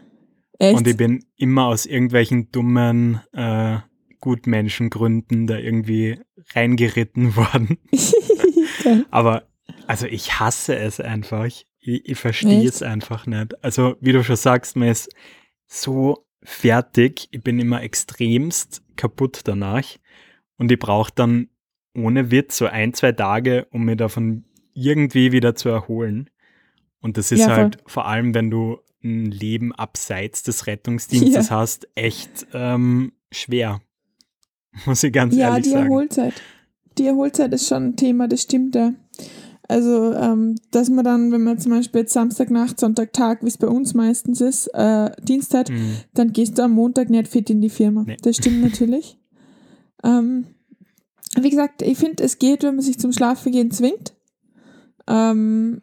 Echt? 0.59 0.77
Und 0.77 0.87
ich 0.89 0.97
bin 0.97 1.23
immer 1.37 1.67
aus 1.67 1.85
irgendwelchen 1.85 2.51
dummen 2.51 3.21
äh, 3.31 3.77
Gutmenschengründen 4.25 5.45
da 5.45 5.59
irgendwie 5.59 6.19
reingeritten 6.55 7.35
worden. 7.35 7.77
Aber 9.11 9.47
also 9.85 10.07
ich 10.07 10.39
hasse 10.39 10.75
es 10.75 10.99
einfach. 10.99 11.45
Ich, 11.45 11.67
ich 11.79 12.17
verstehe 12.17 12.67
es 12.67 12.81
einfach 12.81 13.27
nicht. 13.27 13.63
Also 13.63 13.95
wie 14.01 14.13
du 14.13 14.23
schon 14.23 14.35
sagst, 14.35 14.75
man 14.75 14.87
ist 14.87 15.09
so 15.67 16.25
fertig. 16.43 17.27
Ich 17.29 17.43
bin 17.43 17.59
immer 17.59 17.83
extremst 17.83 18.81
kaputt 18.95 19.41
danach. 19.43 19.85
Und 20.57 20.71
ich 20.71 20.79
brauche 20.79 21.11
dann 21.13 21.49
ohne 21.95 22.31
Witz 22.31 22.57
so 22.57 22.65
ein, 22.65 22.95
zwei 22.95 23.11
Tage, 23.11 23.67
um 23.69 23.85
mir 23.85 23.95
davon 23.95 24.45
irgendwie 24.73 25.33
wieder 25.33 25.53
zu 25.53 25.69
erholen. 25.69 26.31
Und 26.99 27.17
das 27.17 27.31
ist 27.31 27.41
ja, 27.41 27.55
halt 27.55 27.77
vor 27.85 28.07
allem, 28.07 28.33
wenn 28.33 28.49
du 28.49 28.79
ein 29.03 29.25
Leben 29.25 29.71
abseits 29.71 30.41
des 30.41 30.65
Rettungsdienstes 30.65 31.49
ja. 31.49 31.55
hast, 31.55 31.87
echt 31.93 32.47
ähm, 32.53 33.13
schwer. 33.31 33.81
Muss 34.85 35.03
ich 35.03 35.13
ganz 35.13 35.35
ja, 35.35 35.49
ehrlich 35.49 35.65
sagen. 35.65 35.75
Ja, 35.75 35.81
die 35.81 35.89
Erholzeit. 35.89 36.33
Die 36.97 37.05
Erholzeit 37.07 37.53
ist 37.53 37.67
schon 37.67 37.87
ein 37.87 37.95
Thema, 37.95 38.27
das 38.27 38.41
stimmt 38.41 38.75
ja. 38.75 38.93
Also, 39.67 40.13
ähm, 40.13 40.55
dass 40.71 40.89
man 40.89 41.03
dann, 41.03 41.31
wenn 41.31 41.43
man 41.43 41.57
zum 41.57 41.71
Beispiel 41.71 42.01
jetzt 42.01 42.13
Samstagnacht, 42.13 42.79
Sonntagtag, 42.79 43.41
wie 43.41 43.47
es 43.47 43.57
bei 43.57 43.67
uns 43.67 43.95
meistens 43.95 44.39
ist, 44.39 44.67
äh, 44.73 45.09
Dienst 45.23 45.53
hat, 45.55 45.69
mhm. 45.69 45.97
dann 46.13 46.33
gehst 46.33 46.57
du 46.57 46.63
am 46.63 46.71
Montag 46.71 47.09
nicht 47.09 47.27
fit 47.27 47.49
in 47.49 47.61
die 47.61 47.69
Firma. 47.69 48.03
Nee. 48.05 48.17
Das 48.21 48.37
stimmt 48.37 48.61
natürlich. 48.63 49.17
ähm, 50.03 50.45
wie 51.41 51.49
gesagt, 51.49 51.81
ich 51.81 51.97
finde, 51.97 52.23
es 52.23 52.39
geht, 52.39 52.63
wenn 52.63 52.75
man 52.75 52.85
sich 52.85 52.99
zum 52.99 53.11
Schlafengehen 53.11 53.71
zwingt. 53.71 54.13
Ähm, 55.07 55.81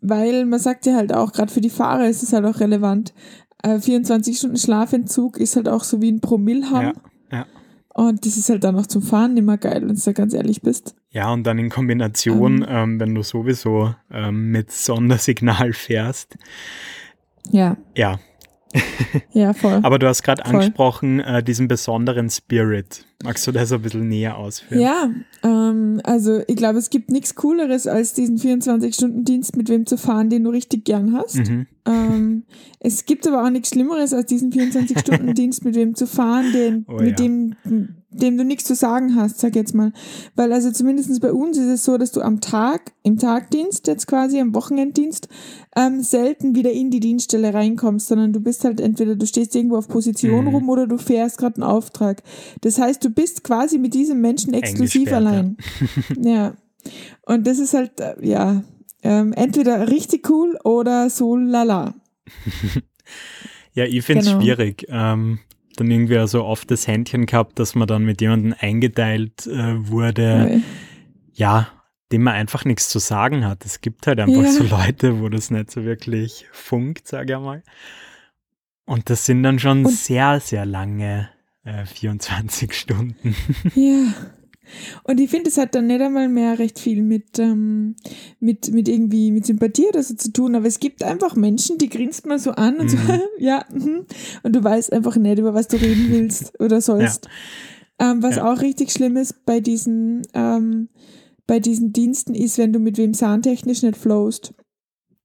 weil 0.00 0.44
man 0.46 0.60
sagt 0.60 0.86
ja 0.86 0.94
halt 0.94 1.12
auch, 1.12 1.32
gerade 1.32 1.52
für 1.52 1.60
die 1.60 1.70
Fahrer 1.70 2.08
ist 2.08 2.22
es 2.22 2.32
halt 2.32 2.44
auch 2.44 2.60
relevant. 2.60 3.12
Äh, 3.62 3.80
24 3.80 4.38
Stunden 4.38 4.56
Schlafentzug 4.56 5.38
ist 5.38 5.56
halt 5.56 5.68
auch 5.68 5.84
so 5.84 6.00
wie 6.00 6.12
ein 6.12 6.20
Promillhang. 6.20 6.82
Ja, 6.82 6.88
ja. 6.88 6.94
Und 7.96 8.26
das 8.26 8.36
ist 8.36 8.50
halt 8.50 8.62
dann 8.62 8.76
auch 8.78 8.86
zum 8.86 9.00
Fahren 9.00 9.38
immer 9.38 9.56
geil, 9.56 9.80
wenn 9.80 9.94
du 9.94 10.00
da 10.04 10.12
ganz 10.12 10.34
ehrlich 10.34 10.60
bist. 10.60 10.94
Ja, 11.12 11.32
und 11.32 11.44
dann 11.44 11.58
in 11.58 11.70
Kombination, 11.70 12.60
ähm, 12.60 12.68
ähm, 12.68 13.00
wenn 13.00 13.14
du 13.14 13.22
sowieso 13.22 13.94
ähm, 14.10 14.50
mit 14.50 14.70
Sondersignal 14.70 15.72
fährst. 15.72 16.36
Ja. 17.50 17.78
Ja. 17.96 18.18
Ja, 19.32 19.52
voll. 19.52 19.80
Aber 19.82 19.98
du 19.98 20.06
hast 20.06 20.22
gerade 20.22 20.44
angesprochen, 20.44 21.20
äh, 21.20 21.42
diesen 21.42 21.68
besonderen 21.68 22.30
Spirit. 22.30 23.06
Magst 23.24 23.46
du 23.46 23.52
das 23.52 23.72
ein 23.72 23.80
bisschen 23.80 24.08
näher 24.08 24.36
ausführen? 24.36 24.80
Ja, 24.80 25.10
ähm, 25.42 26.00
also 26.04 26.42
ich 26.46 26.56
glaube, 26.56 26.78
es 26.78 26.90
gibt 26.90 27.10
nichts 27.10 27.34
Cooleres, 27.34 27.86
als 27.86 28.12
diesen 28.12 28.38
24-Stunden-Dienst 28.38 29.56
mit 29.56 29.68
wem 29.68 29.86
zu 29.86 29.96
fahren, 29.96 30.28
den 30.28 30.44
du 30.44 30.50
richtig 30.50 30.84
gern 30.84 31.14
hast. 31.14 31.36
Mhm. 31.36 31.66
Ähm, 31.86 32.42
es 32.80 33.06
gibt 33.06 33.26
aber 33.26 33.44
auch 33.44 33.50
nichts 33.50 33.70
Schlimmeres, 33.70 34.12
als 34.12 34.26
diesen 34.26 34.52
24-Stunden-Dienst 34.52 35.64
mit 35.64 35.74
wem 35.74 35.94
zu 35.94 36.06
fahren, 36.06 36.52
den, 36.52 36.84
oh, 36.88 37.00
mit 37.00 37.18
ja. 37.18 37.26
dem 37.26 37.54
dem 38.20 38.36
du 38.36 38.44
nichts 38.44 38.64
zu 38.64 38.74
sagen 38.74 39.14
hast, 39.16 39.38
sag 39.38 39.54
jetzt 39.56 39.74
mal. 39.74 39.92
Weil 40.34 40.52
also 40.52 40.70
zumindest 40.70 41.20
bei 41.20 41.32
uns 41.32 41.56
ist 41.58 41.66
es 41.66 41.84
so, 41.84 41.98
dass 41.98 42.12
du 42.12 42.20
am 42.20 42.40
Tag, 42.40 42.92
im 43.02 43.18
Tagdienst 43.18 43.86
jetzt 43.86 44.06
quasi, 44.06 44.40
am 44.40 44.54
Wochenenddienst, 44.54 45.28
ähm, 45.76 46.02
selten 46.02 46.54
wieder 46.54 46.72
in 46.72 46.90
die 46.90 47.00
Dienststelle 47.00 47.52
reinkommst, 47.54 48.08
sondern 48.08 48.32
du 48.32 48.40
bist 48.40 48.64
halt 48.64 48.80
entweder, 48.80 49.16
du 49.16 49.26
stehst 49.26 49.54
irgendwo 49.54 49.76
auf 49.76 49.88
Position 49.88 50.46
mhm. 50.46 50.54
rum 50.54 50.68
oder 50.68 50.86
du 50.86 50.98
fährst 50.98 51.38
gerade 51.38 51.56
einen 51.56 51.70
Auftrag. 51.70 52.22
Das 52.62 52.78
heißt, 52.78 53.04
du 53.04 53.10
bist 53.10 53.44
quasi 53.44 53.78
mit 53.78 53.94
diesem 53.94 54.20
Menschen 54.20 54.54
exklusiv 54.54 55.12
allein. 55.12 55.56
Ja. 56.20 56.30
ja. 56.32 56.54
Und 57.22 57.46
das 57.46 57.58
ist 57.58 57.74
halt, 57.74 58.00
äh, 58.00 58.14
ja, 58.22 58.62
ähm, 59.02 59.32
entweder 59.32 59.88
richtig 59.88 60.28
cool 60.30 60.58
oder 60.64 61.10
so 61.10 61.36
lala. 61.36 61.94
ja, 63.74 63.84
ich 63.84 64.04
finde 64.04 64.22
es 64.22 64.26
genau. 64.28 64.40
schwierig. 64.40 64.86
Ähm, 64.88 65.38
dann 65.76 65.90
irgendwie 65.90 66.26
so 66.26 66.44
oft 66.44 66.70
das 66.70 66.86
Händchen 66.86 67.26
gehabt, 67.26 67.58
dass 67.58 67.74
man 67.74 67.86
dann 67.86 68.04
mit 68.04 68.20
jemandem 68.20 68.54
eingeteilt 68.58 69.46
äh, 69.46 69.88
wurde, 69.88 70.42
okay. 70.46 70.62
ja, 71.34 71.68
dem 72.12 72.22
man 72.22 72.34
einfach 72.34 72.64
nichts 72.64 72.88
zu 72.88 72.98
sagen 72.98 73.44
hat. 73.44 73.64
Es 73.64 73.80
gibt 73.80 74.06
halt 74.06 74.20
einfach 74.20 74.42
ja. 74.42 74.50
so 74.50 74.64
Leute, 74.64 75.20
wo 75.20 75.28
das 75.28 75.50
nicht 75.50 75.70
so 75.70 75.84
wirklich 75.84 76.46
funkt, 76.52 77.08
sage 77.08 77.34
ich 77.34 77.40
mal. 77.40 77.62
Und 78.84 79.10
das 79.10 79.26
sind 79.26 79.42
dann 79.42 79.58
schon 79.58 79.84
Und 79.84 79.92
sehr, 79.92 80.40
sehr 80.40 80.64
lange 80.64 81.28
äh, 81.64 81.84
24 81.84 82.72
Stunden. 82.72 83.34
Ja. 83.74 84.12
Und 85.04 85.20
ich 85.20 85.30
finde, 85.30 85.48
es 85.50 85.58
hat 85.58 85.74
dann 85.74 85.86
nicht 85.86 86.00
einmal 86.00 86.28
mehr 86.28 86.58
recht 86.58 86.78
viel 86.78 87.02
mit, 87.02 87.38
ähm, 87.38 87.96
mit, 88.40 88.72
mit 88.72 88.88
irgendwie 88.88 89.30
mit 89.30 89.46
Sympathie 89.46 89.86
oder 89.88 90.02
so 90.02 90.14
zu 90.14 90.32
tun, 90.32 90.54
aber 90.54 90.66
es 90.66 90.80
gibt 90.80 91.02
einfach 91.02 91.36
Menschen, 91.36 91.78
die 91.78 91.88
grinst 91.88 92.26
man 92.26 92.38
so 92.38 92.52
an 92.52 92.76
und 92.76 92.92
mhm. 92.92 92.98
so, 92.98 93.20
ja, 93.38 93.64
mhm. 93.72 94.06
und 94.42 94.56
du 94.56 94.62
weißt 94.62 94.92
einfach 94.92 95.16
nicht, 95.16 95.38
über 95.38 95.54
was 95.54 95.68
du 95.68 95.76
reden 95.76 96.06
willst 96.10 96.52
oder 96.60 96.80
sollst. 96.80 97.26
Ja. 98.00 98.12
Ähm, 98.12 98.22
was 98.22 98.36
ja. 98.36 98.52
auch 98.52 98.60
richtig 98.60 98.92
schlimm 98.92 99.16
ist 99.16 99.44
bei 99.46 99.60
diesen, 99.60 100.22
ähm, 100.34 100.88
bei 101.46 101.60
diesen 101.60 101.92
Diensten 101.92 102.34
ist, 102.34 102.58
wenn 102.58 102.72
du 102.72 102.78
mit 102.78 102.98
wem 102.98 103.14
sahntechnisch 103.14 103.82
nicht 103.82 103.96
flowst. 103.96 104.52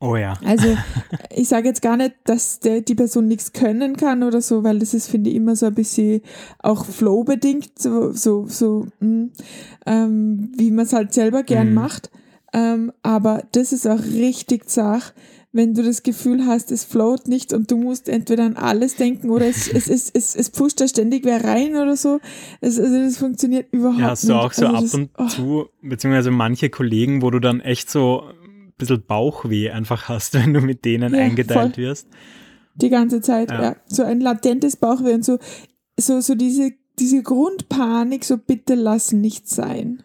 Oh 0.01 0.15
ja. 0.15 0.33
Also 0.43 0.75
ich 1.33 1.47
sage 1.47 1.67
jetzt 1.67 1.83
gar 1.83 1.95
nicht, 1.95 2.15
dass 2.25 2.59
der, 2.59 2.81
die 2.81 2.95
Person 2.95 3.27
nichts 3.27 3.53
können 3.53 3.95
kann 3.95 4.23
oder 4.23 4.41
so, 4.41 4.63
weil 4.63 4.79
das 4.79 4.95
ist, 4.95 5.07
finde 5.07 5.29
ich, 5.29 5.35
immer 5.35 5.55
so 5.55 5.67
ein 5.67 5.75
bisschen 5.75 6.21
auch 6.59 6.85
flow-bedingt, 6.85 7.77
so, 7.77 8.11
so, 8.11 8.47
so 8.47 8.87
mh, 8.99 9.07
hm, 9.07 9.31
ähm, 9.85 10.51
wie 10.57 10.71
man 10.71 10.85
es 10.85 10.93
halt 10.93 11.13
selber 11.13 11.43
gern 11.43 11.69
mhm. 11.69 11.75
macht. 11.75 12.09
Ähm, 12.51 12.91
aber 13.03 13.43
das 13.51 13.71
ist 13.71 13.87
auch 13.87 14.03
richtig 14.03 14.67
zach, 14.67 15.13
wenn 15.53 15.73
du 15.73 15.83
das 15.83 16.01
Gefühl 16.01 16.45
hast, 16.45 16.71
es 16.71 16.83
float 16.83 17.27
nicht 17.27 17.53
und 17.53 17.69
du 17.69 17.77
musst 17.77 18.07
entweder 18.09 18.43
an 18.43 18.55
alles 18.55 18.95
denken 18.95 19.29
oder 19.29 19.45
es, 19.45 19.67
es, 19.73 19.87
es, 19.87 20.09
es, 20.09 20.35
es 20.35 20.49
pusht 20.49 20.81
da 20.81 20.87
ständig 20.87 21.25
wer 21.25 21.43
rein 21.43 21.75
oder 21.75 21.95
so. 21.95 22.19
Es, 22.59 22.79
also 22.79 22.97
das 22.97 23.17
funktioniert 23.17 23.67
überhaupt 23.71 23.97
nicht. 23.97 24.05
Ja, 24.05 24.11
hast 24.11 24.27
du 24.27 24.33
auch 24.33 24.53
so 24.53 24.65
also 24.65 24.77
ab 24.77 24.83
das, 24.83 24.93
und 24.95 25.09
oh. 25.17 25.27
zu, 25.27 25.65
beziehungsweise 25.81 26.31
manche 26.31 26.69
Kollegen, 26.69 27.21
wo 27.21 27.29
du 27.29 27.39
dann 27.39 27.59
echt 27.59 27.89
so 27.89 28.23
bisschen 28.81 29.03
Bauchweh 29.05 29.69
einfach 29.71 30.09
hast, 30.09 30.33
wenn 30.39 30.53
du 30.53 30.61
mit 30.61 30.85
denen 30.85 31.13
ja, 31.13 31.21
eingeteilt 31.21 31.75
voll. 31.75 31.83
wirst. 31.83 32.07
Die 32.75 32.89
ganze 32.89 33.21
Zeit, 33.21 33.51
ja. 33.51 33.61
ja. 33.61 33.75
So 33.85 34.03
ein 34.03 34.21
latentes 34.21 34.75
Bauchweh 34.75 35.13
und 35.13 35.25
so, 35.25 35.39
so, 35.99 36.21
so 36.21 36.35
diese, 36.35 36.71
diese 36.99 37.23
Grundpanik, 37.23 38.23
so 38.23 38.37
bitte 38.37 38.75
lass 38.75 39.11
nichts 39.11 39.55
sein. 39.55 40.03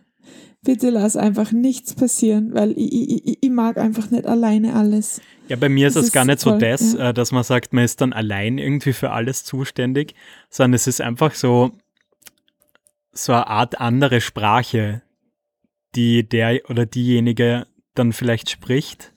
Bitte 0.62 0.90
lass 0.90 1.16
einfach 1.16 1.52
nichts 1.52 1.95
passieren, 1.95 2.52
weil 2.52 2.73
ich, 2.73 3.25
ich, 3.26 3.38
ich 3.40 3.50
mag 3.50 3.76
einfach 3.76 4.11
nicht 4.11 4.26
alleine 4.26 4.75
alles. 4.75 5.21
Ja, 5.49 5.54
bei 5.54 5.68
mir 5.68 5.87
ist 5.87 5.97
es 5.97 6.11
gar 6.11 6.25
nicht 6.25 6.40
toll, 6.40 6.54
so 6.54 6.59
das, 6.59 6.95
ja. 6.95 7.11
Äh, 7.11 7.14
dass 7.14 7.30
man 7.30 7.45
sagt, 7.45 7.73
man 7.73 7.85
ist 7.85 8.00
dann 8.00 8.12
allein 8.12 8.59
irgendwie 8.59 8.92
für 8.92 9.12
alles 9.12 9.45
zuständig, 9.45 10.14
sondern 10.50 10.75
es 10.75 10.88
ist 10.88 11.00
einfach 11.00 11.35
so, 11.35 11.71
so 13.12 13.33
eine 13.33 13.47
Art 13.47 13.80
andere 13.80 14.21
Sprache, 14.21 15.02
die 15.95 16.28
der 16.28 16.68
oder 16.68 16.85
diejenige 16.85 17.66
dann 17.99 18.12
vielleicht 18.12 18.50
spricht. 18.50 19.12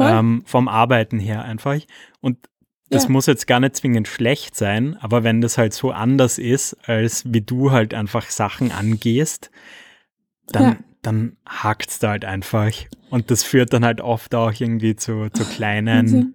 Ähm, 0.00 0.42
vom 0.46 0.66
Arbeiten 0.66 1.20
her 1.20 1.44
einfach. 1.44 1.78
Und 2.20 2.38
das 2.90 3.04
ja. 3.04 3.10
muss 3.10 3.26
jetzt 3.26 3.46
gar 3.46 3.60
nicht 3.60 3.76
zwingend 3.76 4.06
schlecht 4.06 4.54
sein, 4.54 4.96
aber 5.00 5.24
wenn 5.24 5.40
das 5.40 5.58
halt 5.58 5.72
so 5.72 5.90
anders 5.90 6.38
ist, 6.38 6.76
als 6.88 7.24
wie 7.32 7.40
du 7.40 7.72
halt 7.72 7.94
einfach 7.94 8.30
Sachen 8.30 8.70
angehst, 8.70 9.50
dann, 10.48 10.62
ja. 10.62 10.76
dann 11.02 11.36
hakt 11.46 11.90
es 11.90 11.98
da 11.98 12.10
halt 12.10 12.24
einfach. 12.24 12.70
Und 13.10 13.30
das 13.30 13.42
führt 13.42 13.72
dann 13.72 13.84
halt 13.84 14.00
oft 14.00 14.34
auch 14.34 14.52
irgendwie 14.52 14.94
zu, 14.94 15.28
zu 15.32 15.44
kleinen 15.44 16.06
okay. 16.06 16.26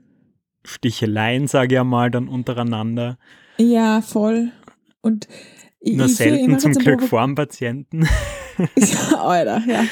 Sticheleien, 0.64 1.48
sage 1.48 1.78
ich 1.78 1.84
mal, 1.84 2.12
dann 2.12 2.28
untereinander. 2.28 3.18
Ja, 3.58 4.02
voll. 4.02 4.52
Und 5.02 5.28
nur 5.84 6.06
ich 6.06 6.16
selten 6.18 6.60
zum 6.60 6.74
Glück 6.74 7.02
vor 7.02 7.24
dem 7.26 7.36
Patienten. 7.36 8.08
ja, 8.76 9.22
Alter, 9.22 9.64
ja. 9.68 9.84
ja. 9.84 9.90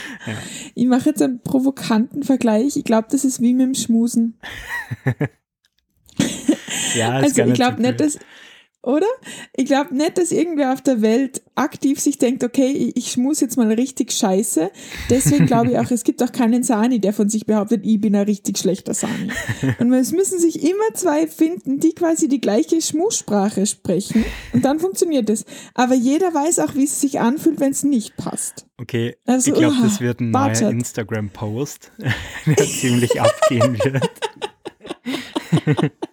Ich 0.76 0.86
mache 0.86 1.10
jetzt 1.10 1.22
einen 1.22 1.42
provokanten 1.42 2.24
Vergleich. 2.24 2.78
Ich 2.78 2.84
glaube, 2.84 3.08
das 3.12 3.24
ist 3.26 3.42
wie 3.42 3.54
mit 3.54 3.68
dem 3.68 3.74
Schmusen. 3.74 4.38
ja, 6.96 7.10
also 7.12 7.44
ich 7.44 7.54
glaube 7.54 7.82
nicht, 7.82 8.00
dass 8.00 8.20
oder? 8.82 9.08
Ich 9.56 9.66
glaube 9.66 9.94
nicht, 9.94 10.18
dass 10.18 10.32
irgendwer 10.32 10.72
auf 10.72 10.82
der 10.82 11.02
Welt 11.02 11.42
aktiv 11.56 12.00
sich 12.00 12.18
denkt, 12.18 12.44
okay, 12.46 12.68
ich, 12.68 12.96
ich 12.96 13.12
schmus 13.12 13.42
jetzt 13.42 13.58
mal 13.58 13.72
richtig 13.72 14.12
scheiße. 14.14 14.72
Deswegen 15.10 15.46
glaube 15.48 15.72
ich 15.72 15.78
auch, 15.78 15.92
es 15.92 16.04
gibt 16.04 16.24
auch 16.24 16.32
keinen 16.32 16.64
Sani, 16.64 17.00
der 17.00 17.12
von 17.12 17.30
sich 17.30 17.46
behauptet, 17.46 17.82
ich 17.86 18.00
bin 18.00 18.16
ein 18.16 18.24
richtig 18.24 18.58
schlechter 18.58 18.94
Sani. 18.94 19.32
Und 19.80 19.94
es 19.94 20.14
müssen 20.14 20.40
sich 20.40 20.64
immer 20.64 20.94
zwei 20.94 21.28
finden, 21.28 21.80
die 21.80 21.94
quasi 21.94 22.30
die 22.30 22.40
gleiche 22.40 22.82
Schmussprache 22.82 23.66
sprechen. 23.66 24.24
Und 24.54 24.64
dann 24.64 24.80
funktioniert 24.80 25.30
es. 25.30 25.44
Aber 25.74 25.96
jeder 25.96 26.34
weiß 26.34 26.60
auch, 26.60 26.76
wie 26.76 26.86
es 26.86 27.02
sich 27.02 27.20
anfühlt, 27.20 27.60
wenn 27.60 27.72
es 27.72 27.84
nicht 27.84 28.16
passt. 28.16 28.66
Okay, 28.80 29.18
also, 29.26 29.52
ich 29.52 29.58
glaube, 29.58 29.76
das 29.82 30.00
wird 30.00 30.22
ein 30.22 30.32
neuer 30.32 30.70
Instagram-Post, 30.70 31.92
der 32.46 32.66
ziemlich 32.66 33.20
abgehen 33.20 33.78
wird. 33.84 34.10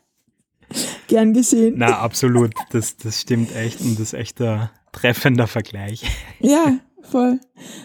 Gern 1.16 1.32
gesehen. 1.32 1.76
Na, 1.78 2.00
absolut. 2.00 2.52
Das, 2.72 2.98
das 2.98 3.22
stimmt 3.22 3.56
echt 3.56 3.80
und 3.80 3.94
das 3.94 4.08
ist 4.08 4.12
echt 4.12 4.38
ein 4.42 4.68
treffender 4.92 5.46
Vergleich. 5.46 6.02
Ja, 6.40 6.78
voll. 7.00 7.40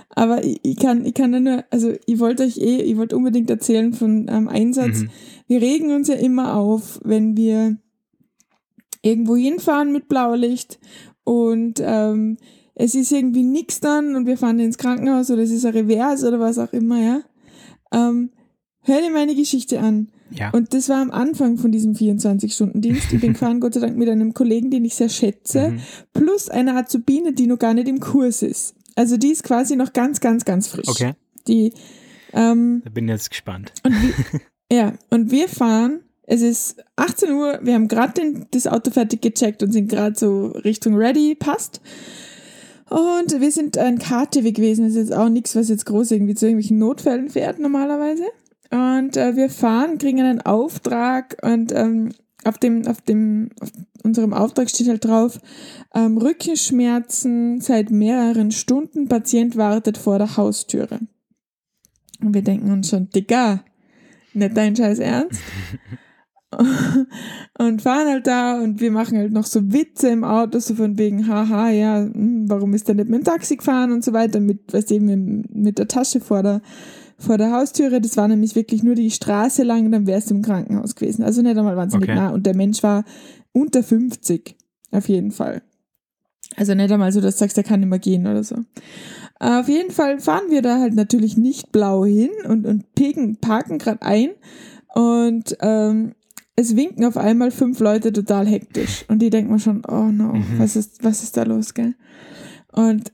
Aber 0.09 0.43
ich, 0.43 0.59
ich 0.63 0.77
kann, 0.77 1.05
ich 1.05 1.13
kann 1.13 1.41
nur, 1.41 1.63
also 1.69 1.93
ich 2.05 2.19
wollte 2.19 2.43
euch 2.43 2.57
eh, 2.57 2.81
ich 2.81 2.97
wollte 2.97 3.15
unbedingt 3.15 3.49
erzählen 3.49 3.93
von 3.93 4.27
einem 4.27 4.49
Einsatz. 4.49 5.03
Mhm. 5.03 5.09
Wir 5.47 5.61
regen 5.61 5.95
uns 5.95 6.09
ja 6.09 6.15
immer 6.15 6.55
auf, 6.55 6.99
wenn 7.05 7.37
wir 7.37 7.77
irgendwo 9.01 9.37
hinfahren 9.37 9.93
mit 9.93 10.09
Blaulicht 10.09 10.77
und 11.23 11.81
ähm, 11.81 12.35
es 12.75 12.95
ist 12.95 13.13
irgendwie 13.13 13.43
nichts 13.43 13.79
dann 13.79 14.17
und 14.17 14.25
wir 14.25 14.37
fahren 14.37 14.59
ins 14.59 14.77
Krankenhaus 14.77 15.31
oder 15.31 15.43
es 15.43 15.51
ist 15.51 15.65
ein 15.65 15.71
Revers 15.71 16.25
oder 16.25 16.41
was 16.41 16.57
auch 16.57 16.73
immer, 16.73 16.99
ja. 16.99 17.21
Ähm, 17.93 18.31
hör 18.81 18.99
dir 18.99 19.11
meine 19.11 19.35
Geschichte 19.35 19.79
an. 19.79 20.09
Ja. 20.31 20.51
Und 20.51 20.73
das 20.73 20.89
war 20.89 21.01
am 21.01 21.11
Anfang 21.11 21.57
von 21.57 21.71
diesem 21.71 21.93
24-Stunden-Dienst. 21.93 23.13
Ich 23.13 23.21
bin 23.21 23.33
gefahren, 23.33 23.59
Gott 23.59 23.73
sei 23.73 23.81
Dank, 23.81 23.97
mit 23.97 24.09
einem 24.09 24.33
Kollegen, 24.33 24.71
den 24.71 24.85
ich 24.85 24.95
sehr 24.95 25.09
schätze, 25.09 25.71
mhm. 25.71 25.79
plus 26.13 26.49
einer 26.49 26.75
Azubine, 26.75 27.33
die 27.33 27.47
noch 27.47 27.59
gar 27.59 27.73
nicht 27.73 27.87
im 27.87 27.99
Kurs 27.99 28.41
ist. 28.41 28.75
Also 28.95 29.17
die 29.17 29.31
ist 29.31 29.43
quasi 29.43 29.75
noch 29.75 29.93
ganz, 29.93 30.19
ganz, 30.19 30.45
ganz 30.45 30.67
frisch. 30.67 30.87
Okay. 30.87 31.13
Die, 31.47 31.73
ähm, 32.33 32.81
da 32.83 32.89
bin 32.89 33.05
ich 33.05 33.11
jetzt 33.11 33.29
gespannt. 33.29 33.73
Und 33.83 33.93
wir, 34.01 34.13
ja, 34.71 34.93
und 35.09 35.31
wir 35.31 35.47
fahren, 35.47 36.01
es 36.23 36.41
ist 36.41 36.83
18 36.95 37.31
Uhr, 37.31 37.59
wir 37.61 37.73
haben 37.73 37.87
gerade 37.87 38.45
das 38.51 38.67
Auto 38.67 38.91
fertig 38.91 39.21
gecheckt 39.21 39.63
und 39.63 39.71
sind 39.71 39.89
gerade 39.89 40.17
so 40.17 40.47
Richtung 40.47 40.95
ready, 40.95 41.35
passt. 41.35 41.81
Und 42.89 43.39
wir 43.39 43.51
sind 43.51 43.77
ein 43.77 43.99
KTW 43.99 44.51
gewesen, 44.51 44.83
das 44.83 44.95
ist 44.95 45.09
jetzt 45.09 45.17
auch 45.17 45.29
nichts, 45.29 45.55
was 45.55 45.69
jetzt 45.69 45.85
groß 45.85 46.11
irgendwie 46.11 46.35
zu 46.35 46.45
irgendwelchen 46.45 46.77
Notfällen 46.77 47.29
fährt 47.29 47.57
normalerweise. 47.57 48.23
Und 48.71 49.17
äh, 49.17 49.35
wir 49.35 49.49
fahren, 49.49 49.97
kriegen 49.97 50.21
einen 50.21 50.41
Auftrag 50.41 51.37
und 51.43 51.73
ähm, 51.73 52.09
auf 52.45 52.57
dem, 52.57 52.87
auf 52.87 53.01
dem, 53.01 53.49
auf 53.59 53.69
unserem 54.03 54.33
Auftrag 54.33 54.69
steht 54.69 54.87
halt 54.87 55.05
drauf, 55.05 55.39
ähm, 55.93 56.17
Rückenschmerzen 56.17 57.61
seit 57.61 57.91
mehreren 57.91 58.51
Stunden, 58.51 59.07
Patient 59.07 59.57
wartet 59.57 59.97
vor 59.97 60.17
der 60.17 60.37
Haustüre. 60.37 60.99
Und 62.21 62.33
wir 62.33 62.41
denken 62.41 62.71
uns 62.71 62.89
schon, 62.89 63.09
Digga, 63.09 63.63
nicht 64.33 64.55
dein 64.55 64.75
Scheiß 64.75 64.99
Ernst? 64.99 65.41
und 67.57 67.81
fahren 67.81 68.07
halt 68.07 68.27
da 68.27 68.61
und 68.61 68.81
wir 68.81 68.91
machen 68.91 69.17
halt 69.17 69.31
noch 69.31 69.45
so 69.45 69.71
Witze 69.71 70.09
im 70.09 70.23
Auto, 70.23 70.59
so 70.59 70.75
von 70.75 70.97
wegen, 70.97 71.27
haha, 71.27 71.69
ja, 71.69 72.01
hm, 72.01 72.49
warum 72.49 72.73
ist 72.73 72.87
der 72.87 72.95
nicht 72.95 73.09
mit 73.09 73.21
dem 73.21 73.23
Taxi 73.25 73.57
gefahren 73.57 73.91
und 73.91 74.03
so 74.03 74.13
weiter, 74.13 74.39
mit, 74.39 74.73
weißt 74.73 74.91
du, 74.91 74.99
mit 74.99 75.77
der 75.77 75.87
Tasche 75.87 76.19
vor 76.19 76.43
der, 76.43 76.61
vor 77.21 77.37
der 77.37 77.51
Haustüre. 77.51 78.01
Das 78.01 78.17
war 78.17 78.27
nämlich 78.27 78.55
wirklich 78.55 78.83
nur 78.83 78.95
die 78.95 79.11
Straße 79.11 79.63
lang 79.63 79.85
und 79.85 79.91
dann 79.91 80.07
wärst 80.07 80.29
du 80.29 80.35
im 80.35 80.41
Krankenhaus 80.41 80.95
gewesen. 80.95 81.23
Also 81.23 81.41
nicht 81.41 81.57
einmal 81.57 81.77
wahnsinnig 81.77 82.09
okay. 82.09 82.19
nah. 82.19 82.29
Und 82.29 82.45
der 82.45 82.55
Mensch 82.55 82.83
war 82.83 83.03
unter 83.53 83.83
50, 83.83 84.55
auf 84.91 85.07
jeden 85.09 85.31
Fall. 85.31 85.61
Also 86.57 86.73
nicht 86.73 86.91
einmal 86.91 87.11
so, 87.11 87.21
dass 87.21 87.35
du 87.35 87.39
sagst, 87.39 87.57
der 87.57 87.63
kann 87.63 87.79
nicht 87.79 87.89
mehr 87.89 87.99
gehen 87.99 88.27
oder 88.27 88.43
so. 88.43 88.57
Auf 89.39 89.69
jeden 89.69 89.91
Fall 89.91 90.19
fahren 90.19 90.49
wir 90.49 90.61
da 90.61 90.79
halt 90.79 90.93
natürlich 90.93 91.37
nicht 91.37 91.71
blau 91.71 92.05
hin 92.05 92.29
und, 92.47 92.67
und 92.67 92.93
picken, 92.93 93.37
parken 93.37 93.79
gerade 93.79 94.01
ein 94.01 94.29
und 94.93 95.57
ähm, 95.61 96.13
es 96.55 96.75
winken 96.75 97.05
auf 97.05 97.17
einmal 97.17 97.49
fünf 97.49 97.79
Leute 97.79 98.13
total 98.13 98.45
hektisch 98.45 99.05
und 99.07 99.19
die 99.19 99.29
denken 99.29 99.51
mir 99.51 99.59
schon, 99.59 99.83
oh 99.87 100.11
no, 100.11 100.33
mhm. 100.33 100.59
was 100.59 100.75
ist, 100.75 101.03
was 101.03 101.23
ist 101.23 101.37
da 101.37 101.43
los, 101.43 101.73
gell? 101.73 101.95
Und 102.71 103.11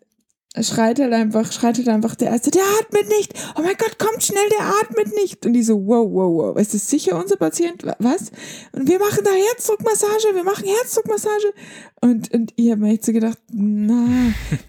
schreit 0.63 1.00
halt 1.00 1.13
einfach, 1.13 1.52
schreit 1.52 1.78
halt 1.78 1.88
einfach 1.89 2.15
der 2.15 2.32
Erste, 2.32 2.52
der 2.52 2.63
atmet 2.80 3.08
nicht. 3.10 3.34
Oh 3.58 3.62
mein 3.62 3.76
Gott, 3.78 3.98
kommt 4.00 4.24
schnell, 4.24 4.48
der 4.58 4.67
atmet 4.67 5.13
nicht. 5.15 5.46
Und 5.46 5.54
die 5.54 5.63
so, 5.63 5.76
wow, 5.86 6.08
wow, 6.10 6.34
wow, 6.34 6.58
ist 6.58 6.74
das 6.74 6.89
sicher 6.89 7.20
unser 7.20 7.38
Patient? 7.38 7.84
Was? 8.00 8.32
Und 8.72 8.88
wir 8.88 9.00
machen 9.00 9.24
da 9.24 9.32
Herzdruckmassage, 9.32 10.36
wir 10.36 10.43
machen 10.43 10.65
Herzdruckmassage. 10.65 11.54
Und, 12.02 12.34
und 12.34 12.54
ich 12.56 12.72
habe 12.72 12.82
mir 12.82 12.93
echt 12.93 13.06
so 13.06 13.12
gedacht, 13.12 13.38
na, 13.52 14.06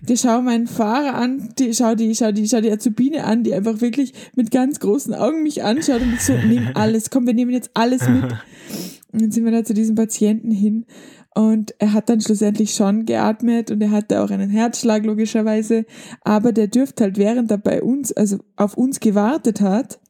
die 0.00 0.16
schau 0.16 0.40
meinen 0.40 0.66
Fahrer 0.66 1.14
an, 1.14 1.52
die 1.58 1.74
schau 1.74 1.94
die, 1.94 2.14
schau 2.14 2.32
die, 2.32 2.48
schau 2.48 2.60
die 2.60 2.70
Azubine 2.70 3.24
an, 3.24 3.44
die 3.44 3.54
einfach 3.54 3.80
wirklich 3.80 4.12
mit 4.34 4.50
ganz 4.50 4.80
großen 4.80 5.14
Augen 5.14 5.42
mich 5.42 5.62
anschaut 5.62 6.02
und 6.02 6.20
so, 6.20 6.32
nimm 6.32 6.70
alles, 6.74 7.10
komm, 7.10 7.26
wir 7.26 7.34
nehmen 7.34 7.50
jetzt 7.50 7.70
alles 7.74 8.08
mit. 8.08 8.34
Und 9.12 9.22
dann 9.22 9.30
sind 9.30 9.44
wir 9.44 9.52
da 9.52 9.64
zu 9.64 9.74
diesem 9.74 9.94
Patienten 9.94 10.50
hin 10.50 10.84
und 11.34 11.74
er 11.78 11.92
hat 11.92 12.08
dann 12.08 12.20
schlussendlich 12.20 12.74
schon 12.74 13.06
geatmet 13.06 13.70
und 13.70 13.80
er 13.80 13.92
hatte 13.92 14.22
auch 14.22 14.30
einen 14.30 14.50
Herzschlag 14.50 15.04
logischerweise. 15.04 15.84
Aber 16.22 16.50
der 16.52 16.66
dürfte 16.66 17.04
halt, 17.04 17.16
während 17.16 17.50
er 17.50 17.58
bei 17.58 17.80
uns, 17.80 18.12
also 18.12 18.38
auf 18.56 18.76
uns 18.76 18.98
gewartet 18.98 19.60
hat, 19.60 20.00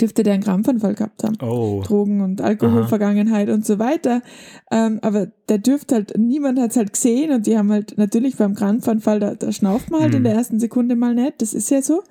dürfte 0.00 0.22
der 0.22 0.34
einen 0.34 0.42
Krampfanfall 0.42 0.94
gehabt 0.94 1.24
haben. 1.24 1.36
Oh. 1.42 1.82
Drogen- 1.84 2.22
und 2.22 2.40
Alkoholvergangenheit 2.40 3.50
und 3.50 3.66
so 3.66 3.78
weiter. 3.78 4.22
Ähm, 4.70 4.98
aber 5.02 5.26
der 5.48 5.58
dürfte 5.58 5.96
halt, 5.96 6.16
niemand 6.16 6.58
hat 6.58 6.70
es 6.70 6.76
halt 6.78 6.94
gesehen 6.94 7.32
und 7.32 7.46
die 7.46 7.58
haben 7.58 7.70
halt 7.70 7.98
natürlich 7.98 8.36
beim 8.36 8.54
Krampfanfall, 8.54 9.20
da, 9.20 9.34
da 9.34 9.52
schnauft 9.52 9.90
man 9.90 10.00
halt 10.00 10.12
mhm. 10.12 10.18
in 10.18 10.24
der 10.24 10.34
ersten 10.34 10.58
Sekunde 10.58 10.96
mal 10.96 11.14
nicht, 11.14 11.42
das 11.42 11.52
ist 11.52 11.70
ja 11.70 11.82
so. 11.82 12.02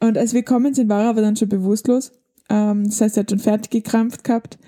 Und 0.00 0.18
als 0.18 0.34
wir 0.34 0.42
kommen 0.42 0.74
sind, 0.74 0.88
war 0.88 1.04
er 1.04 1.10
aber 1.10 1.20
dann 1.20 1.36
schon 1.36 1.48
bewusstlos. 1.48 2.10
Ähm, 2.50 2.84
das 2.86 3.00
heißt, 3.00 3.16
er 3.16 3.20
hat 3.20 3.30
schon 3.30 3.38
fertig 3.38 3.70
gekrampft 3.70 4.24
gehabt 4.24 4.58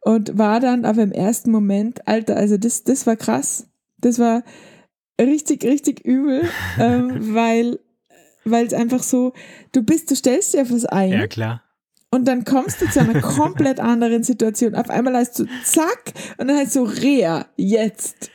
und 0.00 0.38
war 0.38 0.60
dann 0.60 0.84
aber 0.84 1.02
im 1.02 1.12
ersten 1.12 1.50
Moment, 1.50 2.06
Alter, 2.06 2.36
also 2.36 2.56
das, 2.56 2.84
das 2.84 3.06
war 3.06 3.16
krass. 3.16 3.68
Das 3.98 4.18
war 4.18 4.42
richtig, 5.20 5.64
richtig 5.64 6.04
übel, 6.04 6.42
ähm, 6.78 7.34
weil 7.34 7.78
weil 8.46 8.64
es 8.64 8.72
einfach 8.72 9.02
so, 9.02 9.32
du 9.72 9.82
bist, 9.82 10.10
du 10.10 10.14
stellst 10.14 10.54
dir 10.54 10.70
was 10.70 10.84
ein. 10.86 11.10
Ja, 11.10 11.26
klar. 11.26 11.62
Und 12.10 12.26
dann 12.26 12.44
kommst 12.44 12.80
du 12.80 12.88
zu 12.88 13.00
einer 13.00 13.20
komplett 13.20 13.80
anderen 13.80 14.22
Situation. 14.22 14.74
Auf 14.74 14.88
einmal 14.88 15.16
heißt 15.16 15.40
du 15.40 15.46
zack 15.64 16.12
und 16.38 16.48
dann 16.48 16.56
heißt 16.56 16.76
du 16.76 16.84
Rea, 16.84 17.46
jetzt. 17.56 18.30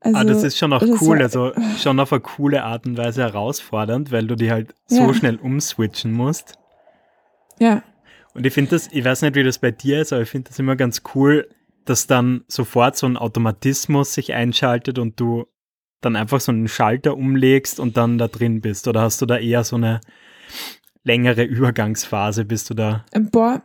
Also, 0.00 0.18
ah, 0.18 0.24
das 0.24 0.42
ist 0.42 0.58
schon 0.58 0.72
auch 0.72 0.82
cool, 0.82 1.18
war, 1.18 1.20
also 1.20 1.52
schon 1.78 2.00
auf 2.00 2.12
eine 2.12 2.20
coole 2.20 2.64
Art 2.64 2.86
und 2.86 2.96
Weise 2.96 3.22
herausfordernd, 3.22 4.10
weil 4.10 4.26
du 4.26 4.34
die 4.34 4.50
halt 4.50 4.74
ja. 4.88 5.06
so 5.06 5.12
schnell 5.12 5.36
umswitchen 5.36 6.12
musst. 6.12 6.58
Ja. 7.58 7.82
Und 8.34 8.46
ich 8.46 8.52
finde 8.52 8.70
das, 8.70 8.88
ich 8.90 9.04
weiß 9.04 9.22
nicht, 9.22 9.34
wie 9.34 9.42
das 9.42 9.58
bei 9.58 9.70
dir 9.70 10.00
ist, 10.00 10.12
aber 10.12 10.22
ich 10.22 10.28
finde 10.28 10.48
das 10.48 10.58
immer 10.58 10.76
ganz 10.76 11.02
cool, 11.14 11.48
dass 11.84 12.06
dann 12.06 12.44
sofort 12.48 12.96
so 12.96 13.06
ein 13.06 13.16
Automatismus 13.16 14.14
sich 14.14 14.32
einschaltet 14.32 14.98
und 14.98 15.18
du 15.18 15.46
dann 16.00 16.16
einfach 16.16 16.40
so 16.40 16.52
einen 16.52 16.68
Schalter 16.68 17.16
umlegst 17.16 17.78
und 17.78 17.96
dann 17.96 18.18
da 18.18 18.28
drin 18.28 18.60
bist. 18.60 18.88
Oder 18.88 19.02
hast 19.02 19.20
du 19.22 19.26
da 19.26 19.38
eher 19.38 19.64
so 19.64 19.76
eine 19.76 20.00
längere 21.04 21.44
Übergangsphase, 21.44 22.44
bist 22.44 22.70
du 22.70 22.74
da? 22.74 23.04
Ähm, 23.12 23.30
boah, 23.30 23.62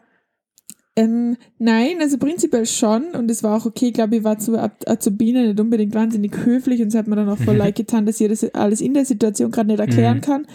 ähm, 0.97 1.37
nein, 1.59 1.97
also 2.01 2.17
prinzipiell 2.17 2.65
schon 2.65 3.11
und 3.11 3.29
es 3.29 3.43
war 3.43 3.55
auch 3.55 3.67
okay, 3.67 3.89
ich 3.89 3.93
glaube 3.93 4.15
ich, 4.15 4.23
war 4.23 4.39
zu 4.39 4.57
Azubine 4.57 5.45
nicht 5.45 5.59
unbedingt 5.59 5.93
wahnsinnig 5.93 6.35
höflich 6.43 6.81
und 6.81 6.87
es 6.87 6.95
hat 6.95 7.07
mir 7.07 7.15
dann 7.15 7.29
auch 7.29 7.37
voll 7.37 7.55
leid 7.55 7.75
getan, 7.75 8.07
dass 8.07 8.19
ich 8.19 8.27
das 8.27 8.43
alles 8.55 8.81
in 8.81 8.95
der 8.95 9.05
Situation 9.05 9.51
gerade 9.51 9.67
nicht 9.67 9.79
erklären 9.79 10.17
mhm. 10.17 10.21
kann, 10.21 10.47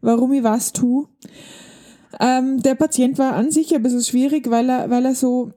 warum 0.00 0.32
ich 0.32 0.42
was 0.42 0.72
tue. 0.72 1.06
Ähm, 2.18 2.62
der 2.62 2.74
Patient 2.74 3.18
war 3.18 3.34
an 3.34 3.50
sich 3.50 3.74
ein 3.74 3.82
bisschen 3.82 4.02
schwierig, 4.02 4.50
weil 4.50 4.68
er, 4.68 4.90
weil 4.90 5.04
er 5.04 5.14
so, 5.14 5.52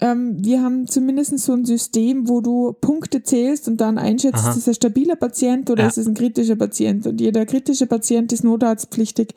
ähm, 0.00 0.36
wir 0.44 0.62
haben 0.62 0.86
zumindest 0.86 1.38
so 1.38 1.52
ein 1.52 1.64
System, 1.64 2.28
wo 2.28 2.40
du 2.40 2.74
Punkte 2.80 3.22
zählst 3.22 3.68
und 3.68 3.80
dann 3.80 3.98
einschätzt, 3.98 4.38
Aha. 4.38 4.50
ist 4.50 4.56
es 4.58 4.68
ein 4.68 4.74
stabiler 4.74 5.16
Patient 5.16 5.70
oder 5.70 5.84
ja. 5.84 5.88
ist 5.88 5.98
es 5.98 6.06
ein 6.06 6.14
kritischer 6.14 6.56
Patient. 6.56 7.06
Und 7.06 7.20
jeder 7.20 7.46
kritische 7.46 7.86
Patient 7.86 8.32
ist 8.32 8.44
notarztpflichtig. 8.44 9.34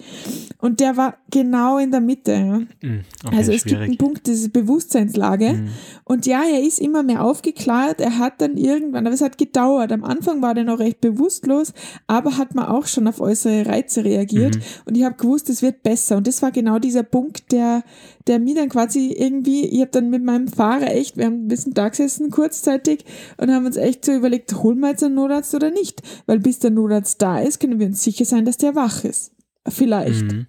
Und 0.60 0.80
der 0.80 0.98
war 0.98 1.18
genau 1.32 1.78
in 1.78 1.92
der 1.92 2.02
Mitte. 2.02 2.34
Ja. 2.34 2.60
Mhm, 2.82 3.02
okay, 3.26 3.36
also 3.36 3.52
es 3.52 3.62
schwierig. 3.62 3.64
gibt 3.64 3.82
einen 3.82 3.98
Punkt, 3.98 4.28
diese 4.28 4.50
Bewusstseinslage. 4.50 5.54
Mhm. 5.54 5.68
Und 6.04 6.26
ja, 6.26 6.44
er 6.44 6.62
ist 6.62 6.80
immer 6.80 7.04
mehr 7.04 7.24
aufgeklärt. 7.24 8.02
Er 8.02 8.18
hat 8.18 8.42
dann 8.42 8.58
irgendwann, 8.58 9.06
aber 9.06 9.14
es 9.14 9.22
hat 9.22 9.38
gedauert. 9.38 9.92
Am 9.92 10.04
Anfang 10.04 10.42
war 10.42 10.54
der 10.54 10.66
noch 10.66 10.80
recht 10.80 11.00
bewusstlos, 11.00 11.74
aber 12.08 12.38
hat 12.38 12.56
man 12.56 12.66
auch 12.66 12.88
schon 12.88 13.08
auf 13.08 13.22
äußere 13.22 13.66
Reize 13.66 14.04
reagiert. 14.04 14.58
Mhm. 14.58 14.62
Und 14.86 14.98
ich 14.98 15.04
habe 15.04 15.16
gewusst, 15.16 15.50
es 15.50 15.62
wird 15.62 15.84
besser. 15.84 16.18
Und 16.18 16.28
das 16.28 16.42
war 16.42 16.52
genau 16.52 16.80
dieser 16.80 17.04
Punkt, 17.04 17.52
der, 17.52 17.84
der 18.28 18.40
mir 18.40 18.56
dann 18.56 18.70
quasi 18.70 19.14
irgendwie, 19.18 19.66
ich 19.66 19.80
habe 19.82 19.92
dann 19.92 20.10
mit 20.10 20.24
meinem 20.24 20.49
Fahrer 20.50 20.92
echt, 20.92 21.18
wir 21.18 21.26
haben 21.26 21.46
ein 21.46 21.48
bisschen 21.48 21.74
da 21.74 21.90
gesessen 21.90 22.30
kurzzeitig 22.30 23.06
und 23.38 23.52
haben 23.52 23.66
uns 23.66 23.78
echt 23.78 24.06
so 24.06 24.14
überlegt, 24.14 24.54
holen 24.56 24.80
wir 24.80 24.90
jetzt 24.90 25.04
einen 25.04 25.16
Notarzt 25.16 25.54
oder 25.56 25.72
nicht? 25.72 26.02
Weil 26.26 26.40
bis 26.40 26.60
der 26.60 26.72
Notarzt 26.72 27.22
da 27.22 27.40
ist, 27.40 27.60
können 27.60 27.80
wir 27.80 27.88
uns 27.88 28.04
sicher 28.04 28.26
sein, 28.26 28.46
dass 28.46 28.58
der 28.58 28.76
wach 28.76 29.04
ist. 29.04 29.32
Vielleicht. 29.68 30.24
Mhm. 30.24 30.48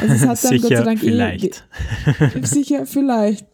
Also 0.00 0.14
es 0.14 0.20
hat 0.22 0.28
dann 0.28 0.36
sicher, 0.36 0.68
Gott 0.68 0.78
sei 0.78 0.84
Dank 0.84 1.00
vielleicht. 1.00 1.68
Eh, 2.20 2.46
sicher, 2.46 2.86
vielleicht. 2.86 3.46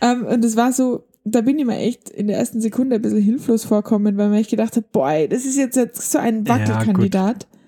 Ähm, 0.00 0.26
und 0.26 0.44
es 0.44 0.56
war 0.56 0.72
so, 0.72 1.04
da 1.24 1.40
bin 1.42 1.58
ich 1.58 1.64
mir 1.64 1.76
echt 1.76 2.10
in 2.10 2.26
der 2.26 2.38
ersten 2.38 2.60
Sekunde 2.60 2.96
ein 2.96 3.02
bisschen 3.02 3.22
hilflos 3.22 3.64
vorkommen, 3.64 4.16
weil 4.16 4.28
man 4.28 4.38
echt 4.38 4.50
gedacht 4.50 4.76
hat, 4.76 4.90
boy, 4.92 5.28
das 5.28 5.44
ist 5.44 5.56
jetzt, 5.56 5.76
jetzt 5.76 6.10
so 6.10 6.18
ein 6.18 6.48
Wackelkandidat. 6.48 7.46
Ja, 7.50 7.58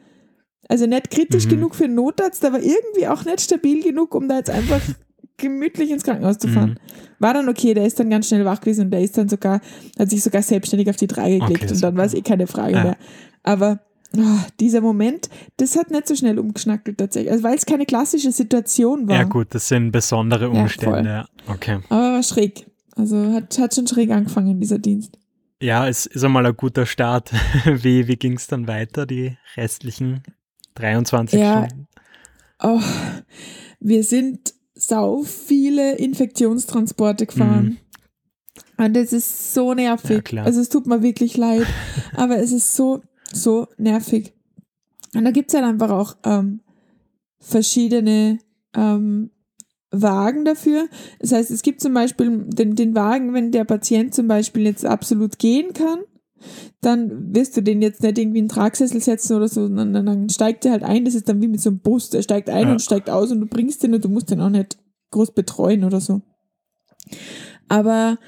also 0.69 0.87
nicht 0.87 1.11
kritisch 1.11 1.47
mhm. 1.47 1.51
genug 1.51 1.75
für 1.75 1.85
einen 1.85 1.95
Notarzt, 1.95 2.45
aber 2.45 2.63
irgendwie 2.63 3.07
auch 3.07 3.25
nicht 3.25 3.41
stabil 3.41 3.83
genug, 3.83 4.15
um 4.15 4.29
da 4.29 4.39
jetzt 4.39 4.51
einfach 4.51 4.81
gemütlich 5.43 5.91
ins 5.91 6.05
Krankenhaus 6.05 6.39
zu 6.39 6.49
fahren. 6.49 6.71
Mhm. 6.71 6.77
War 7.19 7.35
dann 7.35 7.49
okay, 7.51 7.75
der 7.75 7.85
ist 7.85 8.01
dann 8.01 8.09
ganz 8.09 8.29
schnell 8.29 8.47
wach 8.47 8.61
gewesen 8.61 8.87
und 8.87 8.91
der 8.91 9.03
ist 9.03 9.19
dann 9.19 9.29
sogar, 9.29 9.61
hat 9.99 10.09
sich 10.09 10.23
sogar 10.23 10.41
selbstständig 10.41 10.89
auf 10.89 10.97
die 10.97 11.07
Trage 11.07 11.39
gelegt 11.39 11.65
okay, 11.65 11.75
und 11.75 11.83
dann 11.83 11.97
war 11.97 12.07
es 12.07 12.15
eh 12.15 12.23
keine 12.23 12.47
Frage 12.47 12.75
ja. 12.75 12.83
mehr. 12.83 12.97
Aber 13.43 13.81
oh, 14.17 14.41
dieser 14.61 14.81
Moment, 14.81 15.29
das 15.59 15.77
hat 15.77 15.91
nicht 15.91 16.09
so 16.09 16.15
schnell 16.15 16.39
umgeschnackelt 16.39 16.97
tatsächlich. 16.97 17.31
Also 17.31 17.45
weil 17.45 17.57
es 17.57 17.67
keine 17.67 17.85
klassische 17.85 18.33
Situation 18.33 19.09
war. 19.09 19.17
Ja, 19.17 19.25
gut, 19.25 19.49
das 19.51 19.69
sind 19.69 19.91
besondere 19.91 20.49
Umstände. 20.49 21.05
Ja, 21.05 21.27
okay. 21.53 21.81
Aber 21.91 22.15
war 22.15 22.23
schräg. 22.23 22.67
Also 22.97 23.33
hat, 23.33 23.59
hat 23.59 23.75
schon 23.75 23.87
schräg 23.87 24.11
angefangen, 24.11 24.61
dieser 24.61 24.79
Dienst. 24.79 25.19
Ja, 25.61 25.87
es 25.89 26.07
ist 26.07 26.25
einmal 26.25 26.47
ein 26.47 26.57
guter 26.57 26.87
Start. 26.87 27.31
wie 27.65 28.09
wie 28.09 28.17
ging 28.17 28.35
es 28.35 28.47
dann 28.47 28.67
weiter, 28.67 29.07
die 29.07 29.37
restlichen 29.57 30.23
23 30.75 31.41
ja. 31.41 31.67
Stunden? 31.67 31.89
Oh, 32.63 32.81
wir 33.81 34.05
sind 34.05 34.55
sau 34.87 35.23
viele 35.23 35.97
Infektionstransporte 35.97 37.27
gefahren. 37.27 37.79
Mhm. 38.79 38.85
Und 38.85 38.95
das 38.95 39.13
ist 39.13 39.55
so 39.55 39.75
nervig. 39.75 40.33
Ja, 40.33 40.43
also 40.43 40.61
es 40.61 40.69
tut 40.69 40.87
mir 40.87 41.03
wirklich 41.03 41.37
leid, 41.37 41.67
aber 42.17 42.39
es 42.39 42.53
ist 42.53 42.75
so, 42.75 43.03
so 43.33 43.69
nervig. 43.77 44.33
Und 45.15 45.25
da 45.25 45.31
gibt 45.31 45.51
es 45.51 45.55
halt 45.55 45.65
einfach 45.65 45.91
auch 45.91 46.17
ähm, 46.25 46.61
verschiedene 47.39 48.39
ähm, 48.75 49.31
Wagen 49.91 50.45
dafür. 50.45 50.89
Das 51.21 51.33
heißt, 51.33 51.51
es 51.51 51.63
gibt 51.63 51.81
zum 51.81 51.95
Beispiel 51.95 52.45
den, 52.47 52.75
den 52.75 52.95
Wagen, 52.95 53.35
wenn 53.35 53.53
der 53.53 53.65
Patient 53.65 54.15
zum 54.15 54.27
Beispiel 54.27 54.65
jetzt 54.65 54.85
absolut 54.85 55.39
gehen 55.39 55.75
kann, 55.75 56.01
dann 56.81 57.35
wirst 57.35 57.57
du 57.57 57.63
den 57.63 57.83
jetzt 57.83 58.03
nicht 58.03 58.19
irgendwie 58.19 58.39
in 58.39 58.47
den 58.47 58.55
Tragsessel 58.55 59.01
setzen 59.01 59.37
oder 59.37 59.49
so, 59.49 59.67
sondern 59.67 60.07
dann 60.07 60.29
steigt 60.29 60.65
er 60.65 60.73
halt 60.73 60.83
ein. 60.83 61.05
Das 61.05 61.15
ist 61.15 61.29
dann 61.29 61.41
wie 61.41 61.49
mit 61.49 61.61
so 61.61 61.71
einem 61.71 61.81
Bus. 61.81 62.11
Der 62.11 62.23
steigt 62.23 62.51
ein 62.51 62.67
ja. 62.67 62.73
und 62.73 62.83
steigt 62.83 63.11
aus 63.11 63.31
und 63.31 63.41
du 63.41 63.47
bringst 63.47 63.83
den 63.83 63.95
und 63.95 64.05
du 64.05 64.09
musst 64.09 64.31
den 64.31 64.41
auch 64.41 64.51
nicht 64.51 64.79
groß 65.11 65.33
betreuen 65.33 65.85
oder 65.85 66.01
so. 66.01 66.23
Aber 67.69 68.19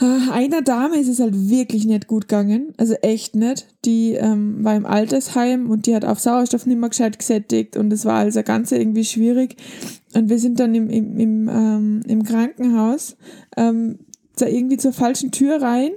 äh, 0.00 0.30
einer 0.32 0.62
Dame 0.62 0.98
ist 0.98 1.08
es 1.08 1.20
halt 1.20 1.48
wirklich 1.48 1.86
nicht 1.86 2.08
gut 2.08 2.28
gegangen, 2.28 2.72
also 2.76 2.94
echt 2.94 3.36
nicht. 3.36 3.66
Die 3.84 4.14
ähm, 4.14 4.64
war 4.64 4.74
im 4.74 4.86
Altersheim 4.86 5.70
und 5.70 5.86
die 5.86 5.94
hat 5.94 6.04
auf 6.04 6.18
Sauerstoff 6.18 6.66
nicht 6.66 6.78
mehr 6.78 6.88
gescheit 6.88 7.18
gesättigt 7.18 7.76
und 7.76 7.92
es 7.92 8.04
war 8.04 8.18
also 8.18 8.42
ganz 8.42 8.72
irgendwie 8.72 9.04
schwierig. 9.04 9.56
Und 10.14 10.28
wir 10.28 10.38
sind 10.38 10.58
dann 10.58 10.74
im, 10.74 10.90
im, 10.90 11.16
im, 11.18 11.48
ähm, 11.48 12.00
im 12.06 12.24
Krankenhaus 12.24 13.16
ähm, 13.56 14.00
da 14.36 14.46
irgendwie 14.46 14.78
zur 14.78 14.92
falschen 14.92 15.30
Tür 15.30 15.62
rein 15.62 15.92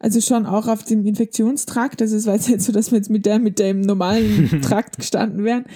also 0.00 0.20
schon 0.22 0.46
auch 0.46 0.66
auf 0.66 0.82
dem 0.82 1.04
Infektionstrakt. 1.04 2.00
Also 2.00 2.16
es 2.16 2.26
war 2.26 2.34
jetzt 2.34 2.48
nicht 2.48 2.62
so, 2.62 2.72
dass 2.72 2.90
wir 2.90 2.96
jetzt 2.96 3.10
mit 3.10 3.26
der, 3.26 3.38
mit 3.38 3.58
dem 3.58 3.82
normalen 3.82 4.60
Trakt 4.62 4.96
gestanden 4.96 5.44
wären. 5.44 5.66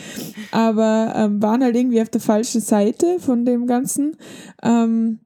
Aber 0.51 1.13
ähm, 1.15 1.43
waren 1.43 1.63
halt 1.63 1.77
irgendwie 1.77 2.01
auf 2.01 2.09
der 2.09 2.23
falschen 2.23 2.63
Seite 2.63 3.19
von 3.21 3.45
dem 3.45 3.67
Ganzen. 3.67 4.17
Ähm, 4.63 5.21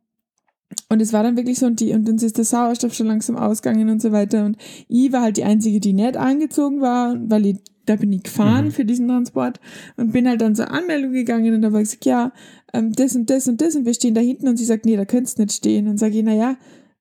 und 0.89 1.01
es 1.01 1.13
war 1.13 1.23
dann 1.23 1.37
wirklich 1.37 1.61
so, 1.61 1.67
und, 1.67 1.79
die, 1.79 1.93
und 1.93 2.09
uns 2.09 2.25
ist 2.25 2.39
der 2.39 2.45
Sauerstoff 2.45 2.93
schon 2.93 3.07
langsam 3.07 3.37
ausgegangen 3.37 3.89
und 3.89 4.03
so 4.03 4.11
weiter. 4.11 4.45
Und 4.45 4.57
ich 4.89 5.13
war 5.13 5.23
halt 5.23 5.37
die 5.37 5.45
Einzige, 5.45 5.79
die 5.79 5.93
nicht 5.93 6.17
angezogen 6.17 6.81
war, 6.81 7.17
weil 7.21 7.47
ich, 7.47 7.59
da 7.87 7.95
bin 7.95 8.13
ich 8.13 8.25
gefahren 8.25 8.67
mhm. 8.67 8.71
für 8.73 8.85
diesen 8.85 9.07
Transport 9.07 9.61
und 9.97 10.13
bin 10.13 10.29
halt 10.29 10.41
dann 10.41 10.57
zur 10.57 10.73
Anmeldung 10.73 11.13
gegangen 11.13 11.55
und 11.55 11.63
da 11.63 11.73
war 11.73 11.81
ich 11.81 11.89
gesagt, 11.89 12.05
ja, 12.05 12.33
ähm, 12.75 12.93
das 12.93 13.15
und 13.15 13.31
das 13.31 13.49
und 13.49 13.61
das 13.61 13.77
und 13.77 13.87
wir 13.87 13.95
stehen 13.95 14.15
da 14.15 14.21
hinten 14.21 14.49
und 14.49 14.57
sie 14.57 14.65
sagt, 14.65 14.85
nee, 14.85 14.97
da 14.97 15.05
könntest 15.05 15.39
nicht 15.39 15.53
stehen. 15.53 15.89
Und 15.89 15.99
sage 15.99 16.19
ich, 16.19 16.25
na 16.25 16.35
ja, 16.35 16.57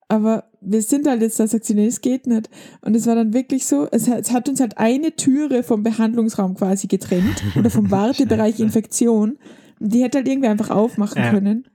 aber 0.07 0.45
wir 0.61 0.81
sind 0.81 1.07
halt 1.07 1.21
jetzt 1.21 1.39
da, 1.39 1.47
sagt 1.47 1.65
sie, 1.65 1.73
nee, 1.73 1.87
es 1.87 2.01
geht 2.01 2.27
nicht. 2.27 2.49
Und 2.81 2.95
es 2.95 3.07
war 3.07 3.15
dann 3.15 3.33
wirklich 3.33 3.65
so, 3.65 3.87
es 3.91 4.07
hat, 4.07 4.21
es 4.21 4.31
hat 4.31 4.47
uns 4.47 4.59
halt 4.59 4.77
eine 4.77 5.15
Türe 5.15 5.63
vom 5.63 5.83
Behandlungsraum 5.83 6.55
quasi 6.55 6.87
getrennt 6.87 7.43
oder 7.57 7.69
vom 7.69 7.91
Wartebereich 7.91 8.59
Infektion. 8.59 9.37
Und 9.79 9.93
die 9.93 10.03
hätte 10.03 10.19
halt 10.19 10.27
irgendwie 10.27 10.47
einfach 10.47 10.69
aufmachen 10.69 11.21
ja. 11.21 11.31
können. 11.31 11.65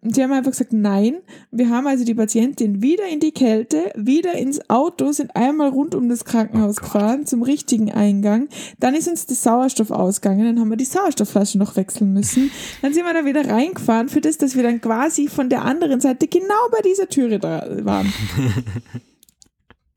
Und 0.00 0.14
sie 0.14 0.22
haben 0.22 0.32
einfach 0.32 0.50
gesagt, 0.50 0.72
nein. 0.72 1.18
Wir 1.50 1.70
haben 1.70 1.86
also 1.86 2.04
die 2.04 2.14
Patientin 2.14 2.82
wieder 2.82 3.06
in 3.08 3.20
die 3.20 3.30
Kälte, 3.30 3.92
wieder 3.94 4.34
ins 4.34 4.68
Auto, 4.68 5.12
sind 5.12 5.36
einmal 5.36 5.68
rund 5.68 5.94
um 5.94 6.08
das 6.08 6.24
Krankenhaus 6.24 6.78
oh 6.78 6.82
gefahren 6.82 7.24
zum 7.24 7.42
richtigen 7.42 7.92
Eingang. 7.92 8.48
Dann 8.80 8.94
ist 8.94 9.06
uns 9.06 9.26
der 9.26 9.36
Sauerstoff 9.36 9.92
ausgegangen, 9.92 10.44
dann 10.44 10.60
haben 10.60 10.70
wir 10.70 10.76
die 10.76 10.84
Sauerstoffflasche 10.84 11.58
noch 11.58 11.76
wechseln 11.76 12.12
müssen. 12.12 12.50
Dann 12.82 12.92
sind 12.92 13.04
wir 13.04 13.14
da 13.14 13.24
wieder 13.24 13.48
reingefahren 13.48 14.08
für 14.08 14.20
das, 14.20 14.38
dass 14.38 14.56
wir 14.56 14.64
dann 14.64 14.80
quasi 14.80 15.28
von 15.28 15.48
der 15.48 15.62
anderen 15.62 16.00
Seite 16.00 16.26
genau 16.26 16.68
bei 16.72 16.80
dieser 16.82 17.08
Türe 17.08 17.38
da 17.38 17.64
waren. 17.84 18.12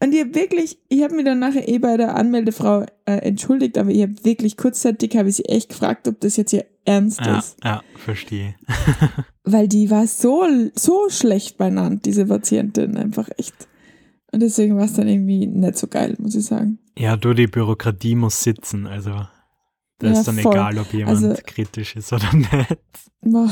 Und 0.03 0.13
ich 0.13 0.21
habe 0.21 0.35
wirklich, 0.35 0.77
ich 0.89 1.01
habe 1.01 1.15
mich 1.15 1.25
dann 1.25 1.39
nachher 1.39 1.67
eh 1.67 1.79
bei 1.79 1.97
der 1.97 2.15
Anmeldefrau 2.15 2.85
äh, 3.05 3.13
entschuldigt, 3.13 3.77
aber 3.77 3.89
ich 3.89 4.03
habe 4.03 4.13
wirklich 4.23 4.55
kurzzeitig, 4.55 5.17
habe 5.17 5.29
ich 5.29 5.37
sie 5.37 5.45
echt 5.45 5.69
gefragt, 5.69 6.07
ob 6.07 6.19
das 6.19 6.37
jetzt 6.37 6.51
hier 6.51 6.65
ernst 6.83 7.21
ja, 7.21 7.39
ist. 7.39 7.57
Ja, 7.63 7.81
verstehe. 7.95 8.55
Weil 9.45 9.67
die 9.67 9.89
war 9.91 10.07
so, 10.07 10.45
so 10.73 11.09
schlecht 11.09 11.57
benannt, 11.57 12.05
diese 12.05 12.25
Patientin, 12.25 12.97
einfach 12.97 13.29
echt. 13.37 13.53
Und 14.31 14.41
deswegen 14.41 14.75
war 14.75 14.85
es 14.85 14.93
dann 14.93 15.07
irgendwie 15.07 15.47
nicht 15.47 15.77
so 15.77 15.87
geil, 15.87 16.15
muss 16.17 16.35
ich 16.35 16.45
sagen. 16.45 16.79
Ja, 16.97 17.15
du, 17.15 17.33
die 17.33 17.47
Bürokratie 17.47 18.15
muss 18.15 18.41
sitzen, 18.41 18.87
also 18.87 19.11
da 19.99 20.07
ja, 20.07 20.13
ist 20.13 20.27
dann 20.27 20.39
voll. 20.39 20.51
egal, 20.51 20.77
ob 20.77 20.93
jemand 20.93 21.23
also, 21.23 21.41
kritisch 21.45 21.95
ist 21.95 22.11
oder 22.11 22.33
nicht. 22.33 22.77
Boah, 23.21 23.51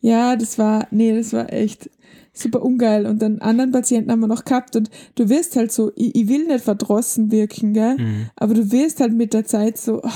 ja, 0.00 0.36
das 0.36 0.58
war, 0.58 0.86
nee, 0.90 1.14
das 1.14 1.32
war 1.32 1.52
echt 1.52 1.90
super 2.32 2.62
ungeil. 2.62 3.06
Und 3.06 3.20
dann 3.20 3.40
anderen 3.40 3.72
Patienten 3.72 4.10
haben 4.10 4.20
wir 4.20 4.26
noch 4.26 4.44
gehabt 4.44 4.76
und 4.76 4.90
du 5.14 5.28
wirst 5.28 5.56
halt 5.56 5.72
so, 5.72 5.92
ich, 5.96 6.14
ich 6.14 6.28
will 6.28 6.46
nicht 6.46 6.64
verdrossen 6.64 7.30
wirken, 7.30 7.72
gell? 7.72 7.96
Mhm. 7.96 8.30
Aber 8.36 8.54
du 8.54 8.70
wirst 8.72 9.00
halt 9.00 9.12
mit 9.12 9.34
der 9.34 9.44
Zeit 9.44 9.78
so, 9.78 10.00
oh, 10.02 10.10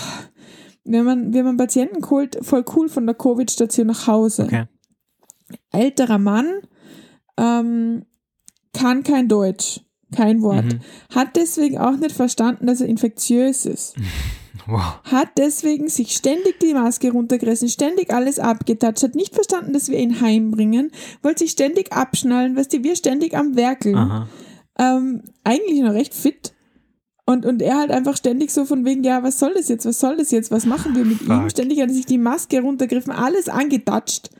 wenn 0.84 1.04
man, 1.04 1.34
wenn 1.34 1.44
man 1.44 1.56
Patienten 1.56 2.08
holt, 2.08 2.38
voll 2.42 2.64
cool 2.74 2.88
von 2.88 3.06
der 3.06 3.14
Covid-Station 3.14 3.86
nach 3.86 4.06
Hause. 4.06 4.44
Okay. 4.44 4.64
Älterer 5.72 6.18
Mann, 6.18 6.46
ähm, 7.36 8.04
kann 8.72 9.02
kein 9.02 9.28
Deutsch, 9.28 9.80
kein 10.14 10.42
Wort. 10.42 10.64
Mhm. 10.64 10.80
Hat 11.14 11.36
deswegen 11.36 11.78
auch 11.78 11.96
nicht 11.96 12.12
verstanden, 12.12 12.66
dass 12.66 12.80
er 12.80 12.88
infektiös 12.88 13.66
ist. 13.66 13.96
Wow. 14.66 15.00
Hat 15.04 15.30
deswegen 15.38 15.88
sich 15.88 16.12
ständig 16.12 16.60
die 16.60 16.74
Maske 16.74 17.10
runtergerissen, 17.10 17.68
ständig 17.68 18.12
alles 18.12 18.38
abgetatscht, 18.38 19.02
hat 19.02 19.14
nicht 19.14 19.34
verstanden, 19.34 19.72
dass 19.72 19.88
wir 19.88 19.98
ihn 19.98 20.20
heimbringen, 20.20 20.92
wollte 21.22 21.44
sich 21.44 21.52
ständig 21.52 21.92
abschnallen, 21.92 22.56
weißt 22.56 22.74
du, 22.74 22.84
wir 22.84 22.94
ständig 22.94 23.36
am 23.36 23.56
Werkeln. 23.56 24.28
Ähm, 24.78 25.22
eigentlich 25.44 25.80
noch 25.80 25.92
recht 25.92 26.14
fit. 26.14 26.52
Und, 27.26 27.46
und 27.46 27.62
er 27.62 27.78
halt 27.78 27.90
einfach 27.90 28.16
ständig 28.16 28.50
so 28.50 28.64
von 28.64 28.84
wegen, 28.84 29.04
ja, 29.04 29.22
was 29.22 29.38
soll 29.38 29.54
das 29.54 29.68
jetzt, 29.68 29.86
was 29.86 30.00
soll 30.00 30.16
das 30.16 30.30
jetzt, 30.30 30.50
was 30.50 30.66
machen 30.66 30.96
wir 30.96 31.04
mit 31.04 31.18
Fuck. 31.18 31.28
ihm? 31.28 31.50
Ständig 31.50 31.80
hat 31.80 31.88
er 31.88 31.94
sich 31.94 32.06
die 32.06 32.18
Maske 32.18 32.60
runtergegriffen, 32.60 33.12
alles 33.12 33.48
angetatscht. 33.48 34.30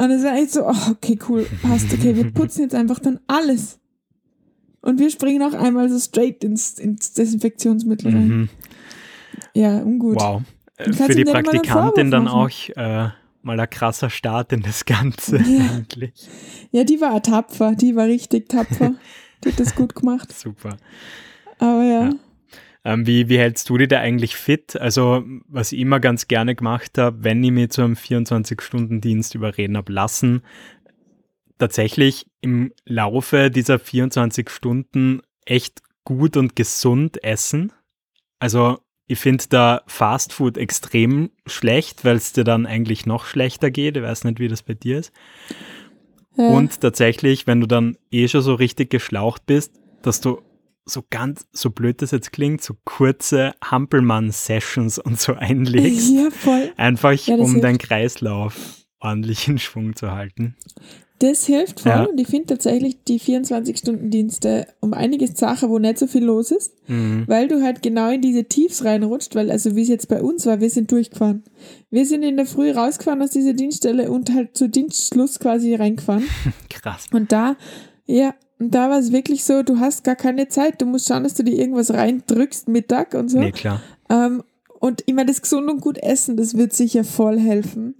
Und 0.00 0.10
es 0.12 0.24
war 0.24 0.34
echt 0.34 0.52
so, 0.52 0.66
oh, 0.66 0.90
okay, 0.92 1.18
cool, 1.28 1.46
passt, 1.60 1.92
okay, 1.92 2.16
wir 2.16 2.30
putzen 2.32 2.62
jetzt 2.62 2.74
einfach 2.74 3.00
dann 3.00 3.20
alles. 3.26 3.78
Und 4.80 4.98
wir 4.98 5.10
springen 5.10 5.42
auch 5.42 5.52
einmal 5.52 5.90
so 5.90 5.98
straight 5.98 6.42
ins, 6.42 6.78
ins 6.78 7.12
Desinfektionsmittel 7.12 8.10
rein. 8.10 8.28
Mhm. 8.28 8.48
Ja, 9.52 9.76
ungut. 9.82 10.16
Wow. 10.16 10.40
Für 10.78 11.14
die 11.14 11.24
Praktikantin 11.24 12.10
dann 12.10 12.28
auch 12.28 12.48
äh, 12.76 13.08
mal 13.42 13.60
ein 13.60 13.68
krasser 13.68 14.08
Start 14.08 14.54
in 14.54 14.62
das 14.62 14.86
Ganze 14.86 15.36
ja. 15.36 15.70
eigentlich. 15.70 16.14
Ja, 16.70 16.84
die 16.84 16.98
war 17.02 17.22
tapfer, 17.22 17.74
die 17.74 17.94
war 17.94 18.06
richtig 18.06 18.48
tapfer. 18.48 18.94
die 19.44 19.50
hat 19.50 19.60
das 19.60 19.74
gut 19.74 19.94
gemacht. 19.94 20.32
Super. 20.32 20.78
Aber 21.58 21.84
ja. 21.84 22.04
ja. 22.04 22.10
Ähm, 22.84 23.06
wie, 23.06 23.28
wie 23.28 23.38
hältst 23.38 23.68
du 23.68 23.76
dich 23.76 23.88
da 23.88 24.00
eigentlich 24.00 24.36
fit? 24.36 24.76
Also, 24.80 25.22
was 25.48 25.72
ich 25.72 25.80
immer 25.80 26.00
ganz 26.00 26.28
gerne 26.28 26.54
gemacht 26.54 26.96
habe, 26.96 27.22
wenn 27.24 27.44
ich 27.44 27.50
mich 27.50 27.70
zu 27.70 27.82
einem 27.82 27.94
24-Stunden-Dienst 27.94 29.34
überreden 29.34 29.76
habe 29.76 29.92
lassen, 29.92 30.42
tatsächlich 31.58 32.26
im 32.40 32.72
Laufe 32.86 33.50
dieser 33.50 33.78
24 33.78 34.48
Stunden 34.50 35.20
echt 35.44 35.82
gut 36.04 36.36
und 36.36 36.56
gesund 36.56 37.22
essen. 37.22 37.72
Also 38.38 38.78
ich 39.06 39.18
finde 39.18 39.44
da 39.48 39.82
Fast 39.86 40.32
Food 40.32 40.56
extrem 40.56 41.30
schlecht, 41.46 42.04
weil 42.04 42.16
es 42.16 42.32
dir 42.32 42.44
dann 42.44 42.66
eigentlich 42.66 43.06
noch 43.06 43.26
schlechter 43.26 43.70
geht. 43.70 43.96
Ich 43.96 44.02
weiß 44.02 44.24
nicht, 44.24 44.40
wie 44.40 44.48
das 44.48 44.62
bei 44.62 44.74
dir 44.74 45.00
ist. 45.00 45.12
Ja. 46.36 46.48
Und 46.48 46.80
tatsächlich, 46.80 47.46
wenn 47.46 47.60
du 47.60 47.66
dann 47.66 47.96
eh 48.10 48.28
schon 48.28 48.42
so 48.42 48.54
richtig 48.54 48.88
geschlaucht 48.90 49.46
bist, 49.46 49.74
dass 50.02 50.20
du 50.20 50.40
so 50.84 51.02
ganz, 51.08 51.46
so 51.52 51.70
blöd 51.70 52.02
das 52.02 52.10
jetzt 52.10 52.32
klingt, 52.32 52.62
so 52.62 52.74
kurze 52.84 53.52
Hampelmann-Sessions 53.62 54.98
und 54.98 55.20
so 55.20 55.34
einlegst. 55.34 56.10
Ja, 56.12 56.30
voll. 56.30 56.72
Einfach 56.76 57.12
ja, 57.12 57.36
um 57.36 57.60
deinen 57.60 57.78
Kreislauf 57.78 58.84
ordentlich 59.00 59.48
in 59.48 59.58
Schwung 59.58 59.96
zu 59.96 60.12
halten. 60.12 60.56
Das 61.20 61.44
hilft 61.44 61.80
voll 61.80 61.92
ja. 61.92 62.04
und 62.04 62.18
ich 62.18 62.28
finde 62.28 62.46
tatsächlich 62.46 63.04
die 63.04 63.20
24-Stunden-Dienste 63.20 64.66
um 64.80 64.94
einiges 64.94 65.38
Sache, 65.38 65.68
wo 65.68 65.78
nicht 65.78 65.98
so 65.98 66.06
viel 66.06 66.24
los 66.24 66.50
ist, 66.50 66.72
mhm. 66.88 67.24
weil 67.26 67.46
du 67.46 67.62
halt 67.62 67.82
genau 67.82 68.10
in 68.10 68.22
diese 68.22 68.44
Tiefs 68.44 68.86
reinrutscht, 68.86 69.34
weil 69.34 69.50
also 69.50 69.76
wie 69.76 69.82
es 69.82 69.88
jetzt 69.88 70.08
bei 70.08 70.22
uns 70.22 70.46
war, 70.46 70.60
wir 70.60 70.70
sind 70.70 70.90
durchgefahren. 70.90 71.44
Wir 71.90 72.06
sind 72.06 72.22
in 72.22 72.38
der 72.38 72.46
Früh 72.46 72.70
rausgefahren 72.70 73.20
aus 73.20 73.30
dieser 73.30 73.52
Dienststelle 73.52 74.10
und 74.10 74.32
halt 74.32 74.56
zu 74.56 74.66
Dienstschluss 74.66 75.38
quasi 75.38 75.74
reingefahren. 75.74 76.24
Krass. 76.70 77.08
Und 77.12 77.32
da, 77.32 77.56
ja, 78.06 78.34
und 78.60 78.74
da 78.74 78.90
war 78.90 78.98
es 78.98 79.10
wirklich 79.10 79.42
so, 79.44 79.62
du 79.62 79.78
hast 79.78 80.04
gar 80.04 80.16
keine 80.16 80.48
Zeit, 80.48 80.82
du 80.82 80.86
musst 80.86 81.08
schauen, 81.08 81.24
dass 81.24 81.32
du 81.32 81.42
dir 81.42 81.58
irgendwas 81.58 81.92
reindrückst, 81.92 82.68
Mittag 82.68 83.14
und 83.14 83.30
so. 83.30 83.38
Nee, 83.38 83.52
klar. 83.52 83.80
Ähm, 84.10 84.42
und 84.80 85.00
immer 85.02 85.24
das 85.24 85.40
gesund 85.40 85.70
und 85.70 85.80
gut 85.80 85.96
essen, 85.98 86.36
das 86.36 86.56
wird 86.56 86.74
sicher 86.74 87.04
voll 87.04 87.38
helfen. 87.38 87.94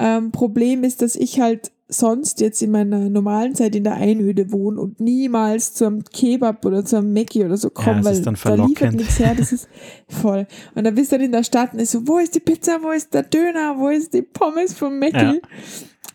Ähm, 0.00 0.32
Problem 0.32 0.82
ist, 0.82 1.02
dass 1.02 1.14
ich 1.14 1.40
halt 1.40 1.72
sonst 1.88 2.40
jetzt 2.40 2.62
in 2.62 2.70
meiner 2.70 3.10
normalen 3.10 3.54
Zeit 3.54 3.74
in 3.74 3.84
der 3.84 3.94
Einöde 3.94 4.50
wohne 4.50 4.80
und 4.80 4.98
niemals 4.98 5.74
zum 5.74 6.04
Kebab 6.04 6.64
oder 6.64 6.84
zum 6.84 7.12
Mackie 7.12 7.44
oder 7.44 7.56
so 7.58 7.68
komme, 7.68 7.98
ja, 7.98 8.04
weil 8.04 8.22
da 8.22 8.54
liefert 8.66 8.94
nichts 8.94 9.18
her, 9.18 9.34
das 9.34 9.52
ist 9.52 9.68
voll. 10.08 10.46
Und 10.74 10.84
dann 10.84 10.94
bist 10.94 11.12
du 11.12 11.16
dann 11.16 11.26
in 11.26 11.32
der 11.32 11.44
Stadt 11.44 11.74
und 11.74 11.80
ist 11.80 11.92
so, 11.92 12.06
wo 12.06 12.18
ist 12.18 12.34
die 12.34 12.40
Pizza, 12.40 12.78
wo 12.82 12.90
ist 12.90 13.12
der 13.12 13.24
Döner, 13.24 13.78
wo 13.78 13.88
ist 13.88 14.14
die 14.14 14.22
Pommes 14.22 14.72
vom 14.72 14.98
Mackie? 14.98 15.16
Ja. 15.16 15.34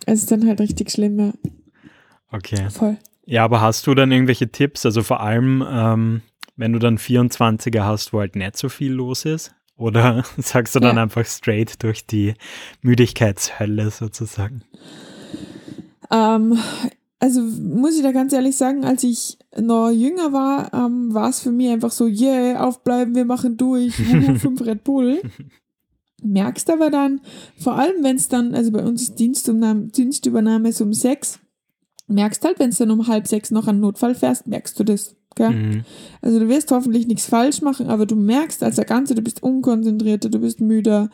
Es 0.08 0.22
ist 0.22 0.32
dann 0.32 0.48
halt 0.48 0.62
richtig 0.62 0.90
schlimm, 0.90 1.20
ja. 1.20 1.34
Okay. 2.32 2.68
Voll. 2.72 2.98
Ja, 3.26 3.44
aber 3.44 3.62
hast 3.62 3.88
du 3.88 3.94
dann 3.94 4.12
irgendwelche 4.12 4.52
Tipps? 4.52 4.86
Also 4.86 5.04
vor 5.04 5.22
allem, 5.22 5.64
ähm, 5.68 6.22
wenn 6.56 6.74
du 6.74 6.80
dann 6.80 6.98
24er 6.98 7.84
hast, 7.84 8.14
wo 8.14 8.20
halt 8.20 8.36
nicht 8.36 8.58
so 8.58 8.70
viel 8.70 8.92
los 8.92 9.26
ist? 9.26 9.54
Oder 9.78 10.24
sagst 10.38 10.76
du 10.76 10.80
dann 10.80 10.98
ja. 10.98 11.04
einfach 11.04 11.26
straight 11.26 11.82
durch 11.84 12.06
die 12.06 12.34
Müdigkeitshölle 12.82 13.92
sozusagen? 13.92 14.64
Ähm, 16.12 16.58
also 17.20 17.42
muss 17.42 17.96
ich 17.96 18.04
da 18.04 18.12
ganz 18.12 18.34
ehrlich 18.34 18.58
sagen, 18.58 18.84
als 18.84 19.04
ich 19.04 19.38
noch 19.58 19.90
jünger 19.92 20.34
war, 20.34 20.74
ähm, 20.74 21.14
war 21.14 21.30
es 21.30 21.40
für 21.40 21.52
mich 21.52 21.70
einfach 21.70 21.92
so, 21.92 22.06
yeah, 22.06 22.60
aufbleiben, 22.60 23.16
wir 23.16 23.26
machen 23.26 23.56
durch, 23.58 23.96
fünf 24.40 24.62
Red 24.66 24.84
Bull. 24.84 25.22
Merkst 26.22 26.70
aber 26.70 26.90
dann, 26.90 27.22
vor 27.58 27.76
allem 27.76 28.04
wenn 28.04 28.18
es 28.18 28.28
dann, 28.28 28.54
also 28.54 28.72
bei 28.72 28.84
uns 28.84 29.04
ist 29.04 29.20
Dienstübernahme, 29.20 29.88
Dienstübernahme 29.88 30.70
ist 30.70 30.82
um 30.82 30.94
sechs, 30.94 31.40
merkst 32.08 32.44
halt, 32.44 32.60
wenn 32.60 32.70
es 32.70 32.78
dann 32.78 32.92
um 32.92 33.08
halb 33.08 33.28
sechs 33.28 33.52
noch 33.52 33.68
einen 33.68 33.80
Notfall 33.80 34.16
fährst, 34.16 34.48
merkst 34.48 34.80
du 34.80 34.84
das. 34.84 35.16
Mhm. 35.40 35.84
Also 36.22 36.40
du 36.40 36.48
wirst 36.48 36.72
hoffentlich 36.72 37.08
nichts 37.08 37.26
falsch 37.26 37.62
machen, 37.62 37.88
aber 37.88 38.06
du 38.06 38.16
merkst 38.16 38.64
als 38.64 38.76
der 38.76 38.86
Ganze, 38.86 39.16
du 39.16 39.22
bist 39.22 39.42
unkonzentrierter, 39.42 40.30
du 40.30 40.40
bist 40.40 40.62
müder, 40.62 41.10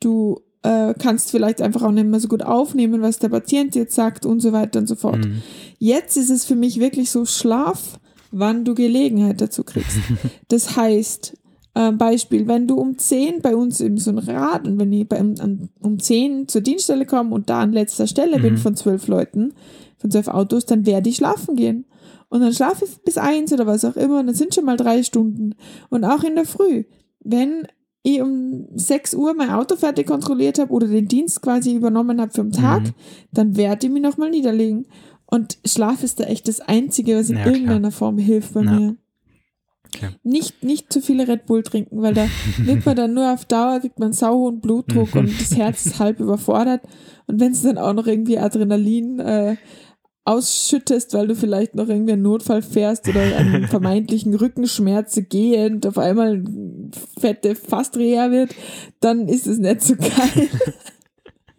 du 0.00 0.40
äh, 0.62 0.94
kannst 0.98 1.30
vielleicht 1.30 1.60
einfach 1.60 1.82
auch 1.82 1.90
nicht 1.90 2.06
mehr 2.06 2.20
so 2.20 2.28
gut 2.28 2.42
aufnehmen, 2.42 3.02
was 3.02 3.18
der 3.18 3.28
Patient 3.28 3.74
jetzt 3.74 3.94
sagt 3.94 4.26
und 4.26 4.40
so 4.40 4.52
weiter 4.52 4.78
und 4.78 4.86
so 4.86 4.94
fort. 4.94 5.24
Mhm. 5.24 5.42
Jetzt 5.78 6.16
ist 6.16 6.30
es 6.30 6.44
für 6.44 6.56
mich 6.56 6.80
wirklich 6.80 7.10
so 7.10 7.24
Schlaf, 7.24 7.98
wann 8.30 8.64
du 8.64 8.74
Gelegenheit 8.74 9.40
dazu 9.40 9.64
kriegst. 9.64 9.98
das 10.48 10.76
heißt, 10.76 11.36
äh, 11.74 11.92
Beispiel, 11.92 12.46
wenn 12.46 12.66
du 12.66 12.76
um 12.76 12.96
10 12.96 13.42
bei 13.42 13.54
uns 13.54 13.80
in 13.80 13.98
so 13.98 14.10
ein 14.10 14.18
Rad 14.18 14.66
und 14.66 14.78
wenn 14.78 14.92
ich 14.92 15.08
bei, 15.08 15.20
um, 15.20 15.68
um 15.80 15.98
10 15.98 16.48
zur 16.48 16.60
Dienststelle 16.62 17.04
komme 17.04 17.34
und 17.34 17.50
da 17.50 17.60
an 17.60 17.72
letzter 17.72 18.06
Stelle 18.06 18.38
mhm. 18.38 18.42
bin 18.42 18.56
von 18.56 18.76
zwölf 18.76 19.06
Leuten, 19.06 19.52
von 20.04 20.10
zwölf 20.10 20.28
Autos, 20.28 20.66
dann 20.66 20.84
werde 20.84 21.08
ich 21.08 21.16
schlafen 21.16 21.56
gehen. 21.56 21.86
Und 22.28 22.42
dann 22.42 22.52
schlafe 22.52 22.84
ich 22.84 23.02
bis 23.04 23.16
eins 23.16 23.54
oder 23.54 23.66
was 23.66 23.86
auch 23.86 23.96
immer 23.96 24.20
und 24.20 24.26
dann 24.26 24.34
sind 24.34 24.54
schon 24.54 24.66
mal 24.66 24.76
drei 24.76 25.02
Stunden. 25.02 25.54
Und 25.88 26.04
auch 26.04 26.22
in 26.24 26.34
der 26.34 26.44
Früh. 26.44 26.84
Wenn 27.20 27.66
ich 28.02 28.20
um 28.20 28.66
6 28.74 29.14
Uhr 29.14 29.32
mein 29.32 29.48
Auto 29.48 29.76
fertig 29.76 30.06
kontrolliert 30.06 30.58
habe 30.58 30.70
oder 30.72 30.86
den 30.86 31.08
Dienst 31.08 31.40
quasi 31.40 31.74
übernommen 31.74 32.20
habe 32.20 32.32
für 32.32 32.42
den 32.42 32.52
Tag, 32.52 32.82
mhm. 32.82 32.94
dann 33.32 33.56
werde 33.56 33.86
ich 33.86 33.92
mich 33.94 34.02
nochmal 34.02 34.28
niederlegen. 34.28 34.84
Und 35.24 35.56
Schlaf 35.64 36.02
ist 36.02 36.20
da 36.20 36.24
echt 36.24 36.46
das 36.48 36.60
Einzige, 36.60 37.16
was 37.16 37.30
in 37.30 37.38
ja, 37.38 37.46
irgendeiner 37.46 37.78
klar. 37.78 37.92
Form 37.92 38.18
hilft 38.18 38.52
bei 38.52 38.62
ja. 38.62 38.72
mir. 38.72 38.96
Okay. 39.96 40.08
Nicht, 40.22 40.62
nicht 40.62 40.92
zu 40.92 41.00
viele 41.00 41.26
Red 41.26 41.46
Bull 41.46 41.62
trinken, 41.62 42.02
weil 42.02 42.12
da 42.12 42.26
wird 42.58 42.84
man 42.84 42.96
dann 42.96 43.14
nur 43.14 43.32
auf 43.32 43.46
Dauer, 43.46 43.80
kriegt 43.80 43.98
man 43.98 44.12
sauhohen 44.12 44.60
Blutdruck 44.60 45.14
und 45.14 45.30
das 45.40 45.56
Herz 45.56 45.86
ist 45.86 45.98
halb 45.98 46.20
überfordert. 46.20 46.82
Und 47.26 47.40
wenn 47.40 47.52
es 47.52 47.62
dann 47.62 47.78
auch 47.78 47.94
noch 47.94 48.06
irgendwie 48.06 48.38
Adrenalin 48.38 49.18
äh, 49.20 49.56
ausschüttest, 50.24 51.12
weil 51.12 51.28
du 51.28 51.36
vielleicht 51.36 51.74
noch 51.74 51.88
irgendwie 51.88 52.14
einen 52.14 52.22
Notfall 52.22 52.62
fährst 52.62 53.06
oder 53.08 53.20
einen 53.20 53.68
vermeintlichen 53.68 54.34
Rückenschmerze 54.34 55.22
gehend 55.22 55.86
auf 55.86 55.98
einmal 55.98 56.42
fette 57.18 57.54
Fastreher 57.54 58.30
wird, 58.30 58.54
dann 59.00 59.28
ist 59.28 59.46
es 59.46 59.58
nicht 59.58 59.82
so 59.82 59.96
geil. 59.96 60.48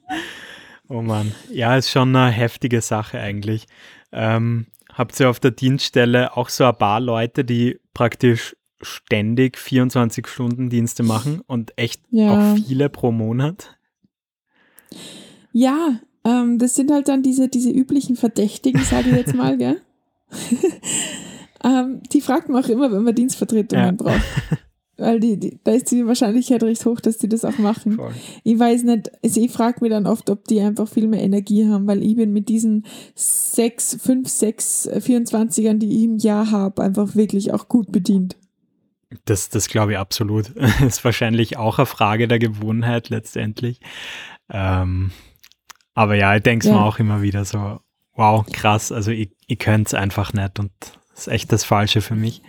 oh 0.90 1.02
Mann, 1.02 1.32
ja, 1.52 1.78
ist 1.78 1.92
schon 1.92 2.16
eine 2.16 2.32
heftige 2.32 2.82
Sache 2.82 3.20
eigentlich. 3.20 3.68
Ähm, 4.12 4.66
habt 4.92 5.20
ihr 5.20 5.30
auf 5.30 5.40
der 5.40 5.52
Dienststelle 5.52 6.36
auch 6.36 6.50
so 6.50 6.66
ein 6.66 6.78
paar 6.78 7.00
Leute, 7.00 7.46
die 7.46 7.80
praktisch 7.94 8.56
ständig 8.82 9.58
24 9.58 10.28
Stunden 10.28 10.70
Dienste 10.70 11.04
machen 11.04 11.42
und 11.42 11.78
echt 11.78 12.02
ja. 12.10 12.54
auch 12.54 12.56
viele 12.56 12.90
pro 12.90 13.12
Monat? 13.12 13.78
Ja, 15.52 16.00
ähm, 16.26 16.58
das 16.58 16.76
sind 16.76 16.92
halt 16.92 17.08
dann 17.08 17.24
diese, 17.24 17.48
diese 17.48 17.70
üblichen 17.70 18.16
Verdächtigen, 18.16 18.84
sage 18.84 19.10
ich 19.10 19.16
jetzt 19.16 19.36
mal, 19.36 19.58
gell? 19.58 19.80
ähm, 21.64 22.02
die 22.12 22.22
fragt 22.22 22.50
man 22.50 22.64
auch 22.64 22.68
immer, 22.68 22.92
wenn 22.92 23.04
man 23.04 23.16
Dienstvertretungen 23.16 23.86
ja. 23.86 23.92
braucht. 23.92 24.22
Weil 24.98 25.20
die, 25.20 25.38
die, 25.38 25.60
da 25.62 25.74
ist 25.74 25.92
die 25.92 26.08
Wahrscheinlichkeit 26.08 26.64
recht 26.64 26.86
hoch, 26.86 27.02
dass 27.02 27.18
die 27.18 27.28
das 27.28 27.44
auch 27.44 27.58
machen. 27.58 27.98
Voll. 27.98 28.14
Ich 28.46 28.58
weiß 28.58 28.84
nicht, 28.84 29.12
also 29.22 29.42
ich 29.42 29.52
frage 29.52 29.80
mich 29.82 29.90
dann 29.90 30.08
oft, 30.08 30.30
ob 30.30 30.46
die 30.46 30.62
einfach 30.62 30.88
viel 30.88 31.08
mehr 31.08 31.22
Energie 31.22 31.68
haben, 31.68 31.86
weil 31.86 32.02
ich 32.02 32.16
bin 32.16 32.32
mit 32.32 32.48
diesen 32.48 32.86
sechs, 33.14 33.98
fünf, 34.02 34.30
sechs, 34.30 34.90
24ern, 34.90 35.80
die 35.80 35.98
ich 35.98 36.04
im 36.06 36.18
Jahr 36.18 36.50
habe, 36.50 36.82
einfach 36.82 37.14
wirklich 37.14 37.52
auch 37.52 37.68
gut 37.68 37.92
bedient. 37.92 38.38
Das, 39.26 39.50
das 39.50 39.68
glaube 39.68 39.94
ich 39.94 39.98
absolut. 39.98 40.54
Das 40.56 40.82
ist 40.82 41.04
wahrscheinlich 41.04 41.58
auch 41.58 41.78
eine 41.78 41.86
Frage 41.86 42.30
der 42.30 42.40
Gewohnheit 42.40 43.10
letztendlich. 43.10 43.82
Ähm, 44.50 45.12
aber 45.96 46.16
ja, 46.16 46.36
ich 46.36 46.44
denke 46.44 46.68
es 46.68 46.72
ja. 46.72 46.78
mir 46.78 46.86
auch 46.86 47.00
immer 47.00 47.22
wieder 47.22 47.46
so, 47.46 47.80
wow, 48.16 48.46
krass, 48.52 48.92
also 48.92 49.12
ich, 49.12 49.32
ich 49.48 49.58
könnte 49.58 49.88
es 49.88 49.94
einfach 49.94 50.34
nicht 50.34 50.60
und 50.60 50.72
das 51.10 51.22
ist 51.22 51.28
echt 51.28 51.52
das 51.52 51.64
Falsche 51.64 52.02
für 52.02 52.16
mich. 52.16 52.42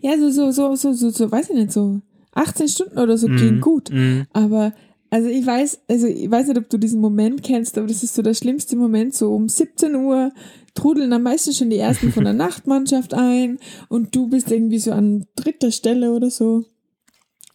Ja, 0.00 0.18
so, 0.18 0.30
so, 0.30 0.50
so, 0.50 0.74
so, 0.74 0.92
so, 0.92 1.10
so 1.10 1.30
weiß 1.30 1.50
ich 1.50 1.56
nicht, 1.56 1.72
so 1.72 2.00
18 2.32 2.68
Stunden 2.68 2.98
oder 2.98 3.16
so 3.16 3.28
mm, 3.28 3.36
gehen 3.36 3.60
gut. 3.60 3.90
Mm. 3.90 4.22
Aber 4.32 4.72
also 5.10 5.28
ich 5.28 5.46
weiß, 5.46 5.82
also 5.88 6.06
ich 6.06 6.30
weiß 6.30 6.48
nicht, 6.48 6.58
ob 6.58 6.68
du 6.68 6.78
diesen 6.78 7.00
Moment 7.00 7.42
kennst, 7.42 7.78
aber 7.78 7.86
das 7.86 8.02
ist 8.02 8.14
so 8.14 8.22
der 8.22 8.34
schlimmste 8.34 8.76
Moment, 8.76 9.14
so 9.14 9.34
um 9.34 9.48
17 9.48 9.94
Uhr 9.94 10.32
trudeln 10.74 11.12
am 11.12 11.22
meisten 11.22 11.52
schon 11.52 11.70
die 11.70 11.78
ersten 11.78 12.12
von 12.12 12.24
der 12.24 12.32
Nachtmannschaft 12.34 13.14
ein 13.14 13.58
und 13.88 14.14
du 14.14 14.28
bist 14.28 14.50
irgendwie 14.50 14.78
so 14.78 14.92
an 14.92 15.26
dritter 15.36 15.70
Stelle 15.70 16.12
oder 16.12 16.30
so 16.30 16.64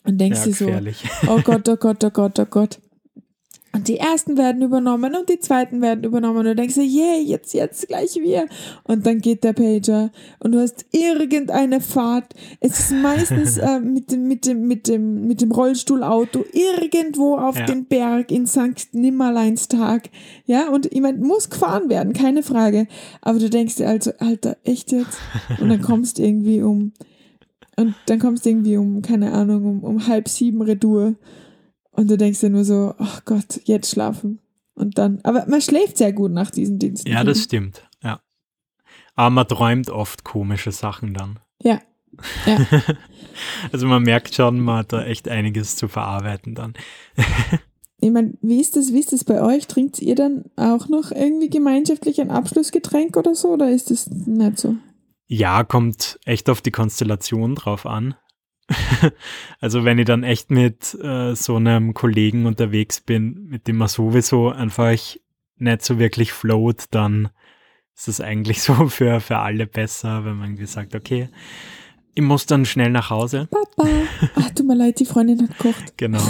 und 0.03 0.19
denkst 0.19 0.39
ja, 0.39 0.45
dir 0.45 0.53
so, 0.53 0.65
oh 1.27 1.41
Gott, 1.43 1.67
oh 1.69 1.77
Gott, 1.77 2.03
oh 2.03 2.09
Gott, 2.09 2.39
oh 2.39 2.45
Gott. 2.45 2.79
Und 3.75 3.87
die 3.87 3.97
ersten 3.97 4.37
werden 4.37 4.61
übernommen 4.61 5.15
und 5.15 5.29
die 5.29 5.39
zweiten 5.39 5.81
werden 5.81 6.03
übernommen. 6.03 6.37
Und 6.37 6.45
du 6.45 6.55
denkst 6.55 6.75
dir, 6.75 6.83
yeah, 6.83 7.19
jetzt, 7.19 7.55
jetzt 7.55 7.87
gleich 7.87 8.13
wir. 8.15 8.45
Und 8.83 9.07
dann 9.07 9.17
geht 9.17 9.43
der 9.43 9.53
Pager 9.53 10.11
und 10.37 10.51
du 10.51 10.59
hast 10.59 10.85
irgendeine 10.91 11.81
Fahrt. 11.81 12.35
Es 12.59 12.79
ist 12.79 12.91
meistens 12.91 13.57
äh, 13.57 13.79
mit, 13.79 14.11
dem, 14.11 14.27
mit, 14.27 14.45
dem, 14.45 14.67
mit, 14.67 14.87
dem, 14.87 15.25
mit 15.25 15.41
dem 15.41 15.51
Rollstuhlauto 15.51 16.45
irgendwo 16.53 17.35
auf 17.35 17.57
ja. 17.57 17.65
den 17.65 17.85
Berg 17.85 18.29
in 18.29 18.45
St. 18.45 18.93
Nimmerleinstag. 18.93 20.11
Ja, 20.45 20.69
und 20.69 20.85
ich 20.85 21.01
meine, 21.01 21.17
muss 21.17 21.49
gefahren 21.49 21.89
werden, 21.89 22.13
keine 22.13 22.43
Frage. 22.43 22.85
Aber 23.21 23.39
du 23.39 23.49
denkst 23.49 23.77
dir 23.77 23.89
also, 23.89 24.11
Alter, 24.19 24.55
echt 24.63 24.91
jetzt? 24.91 25.17
Und 25.59 25.69
dann 25.69 25.81
kommst 25.81 26.19
du 26.19 26.23
irgendwie 26.23 26.61
um, 26.61 26.93
und 27.75 27.95
dann 28.05 28.19
kommst 28.19 28.45
du 28.45 28.49
irgendwie 28.49 28.77
um, 28.77 29.01
keine 29.01 29.31
Ahnung, 29.31 29.65
um, 29.65 29.83
um 29.83 30.07
halb 30.07 30.29
sieben 30.29 30.61
Retour. 30.61 31.15
Und 31.93 32.09
du 32.09 32.17
denkst 32.17 32.39
dir 32.39 32.49
nur 32.49 32.65
so, 32.65 32.95
ach 32.97 33.23
Gott, 33.23 33.61
jetzt 33.65 33.91
schlafen. 33.91 34.39
Und 34.75 34.97
dann, 34.97 35.19
aber 35.23 35.45
man 35.47 35.61
schläft 35.61 35.97
sehr 35.97 36.11
gut 36.11 36.31
nach 36.31 36.49
diesen 36.49 36.79
Diensten. 36.79 37.09
Ja, 37.09 37.23
das 37.23 37.43
stimmt, 37.43 37.87
ja. 38.03 38.19
Aber 39.15 39.29
man 39.29 39.47
träumt 39.47 39.89
oft 39.91 40.23
komische 40.23 40.71
Sachen 40.71 41.13
dann. 41.13 41.39
Ja. 41.61 41.79
ja. 42.47 42.57
also 43.71 43.85
man 43.87 44.01
merkt 44.01 44.33
schon, 44.33 44.59
man 44.59 44.79
hat 44.79 44.93
da 44.93 45.05
echt 45.05 45.29
einiges 45.29 45.75
zu 45.75 45.87
verarbeiten 45.87 46.55
dann. 46.55 46.73
ich 47.99 48.09
meine, 48.09 48.33
wie 48.41 48.59
ist 48.59 48.75
das, 48.75 48.91
wie 48.91 48.99
ist 48.99 49.13
das 49.13 49.23
bei 49.23 49.43
euch? 49.43 49.67
Trinkt 49.67 50.01
ihr 50.01 50.15
dann 50.15 50.45
auch 50.55 50.89
noch 50.89 51.11
irgendwie 51.11 51.51
gemeinschaftlich 51.51 52.19
ein 52.19 52.31
Abschlussgetränk 52.31 53.15
oder 53.15 53.35
so 53.35 53.49
oder 53.49 53.69
ist 53.69 53.91
das 53.91 54.09
nicht 54.09 54.57
so? 54.57 54.75
Ja, 55.27 55.63
kommt 55.63 56.19
echt 56.25 56.49
auf 56.49 56.61
die 56.61 56.71
Konstellation 56.71 57.53
drauf 57.53 57.85
an. 57.85 58.15
also 59.59 59.83
wenn 59.83 59.99
ich 59.99 60.05
dann 60.05 60.23
echt 60.23 60.51
mit 60.51 60.97
äh, 61.01 61.35
so 61.35 61.55
einem 61.57 61.93
Kollegen 61.93 62.45
unterwegs 62.45 63.01
bin, 63.01 63.47
mit 63.49 63.67
dem 63.67 63.77
man 63.77 63.87
sowieso 63.87 64.49
einfach 64.49 64.97
nicht 65.57 65.81
so 65.81 65.99
wirklich 65.99 66.31
float, 66.31 66.85
dann 66.91 67.29
ist 67.95 68.07
es 68.07 68.21
eigentlich 68.21 68.61
so 68.63 68.87
für, 68.87 69.19
für 69.19 69.37
alle 69.37 69.67
besser, 69.67 70.25
wenn 70.25 70.37
man 70.37 70.49
irgendwie 70.49 70.65
sagt, 70.65 70.95
okay, 70.95 71.29
ich 72.15 72.21
muss 72.21 72.45
dann 72.45 72.65
schnell 72.65 72.91
nach 72.91 73.09
Hause. 73.09 73.47
Papa. 73.49 73.89
Ach, 74.35 74.49
tut 74.51 74.67
mir 74.67 74.75
leid, 74.75 74.99
die 74.99 75.05
Freundin 75.05 75.41
hat 75.41 75.57
gekocht. 75.57 75.93
genau. 75.97 76.21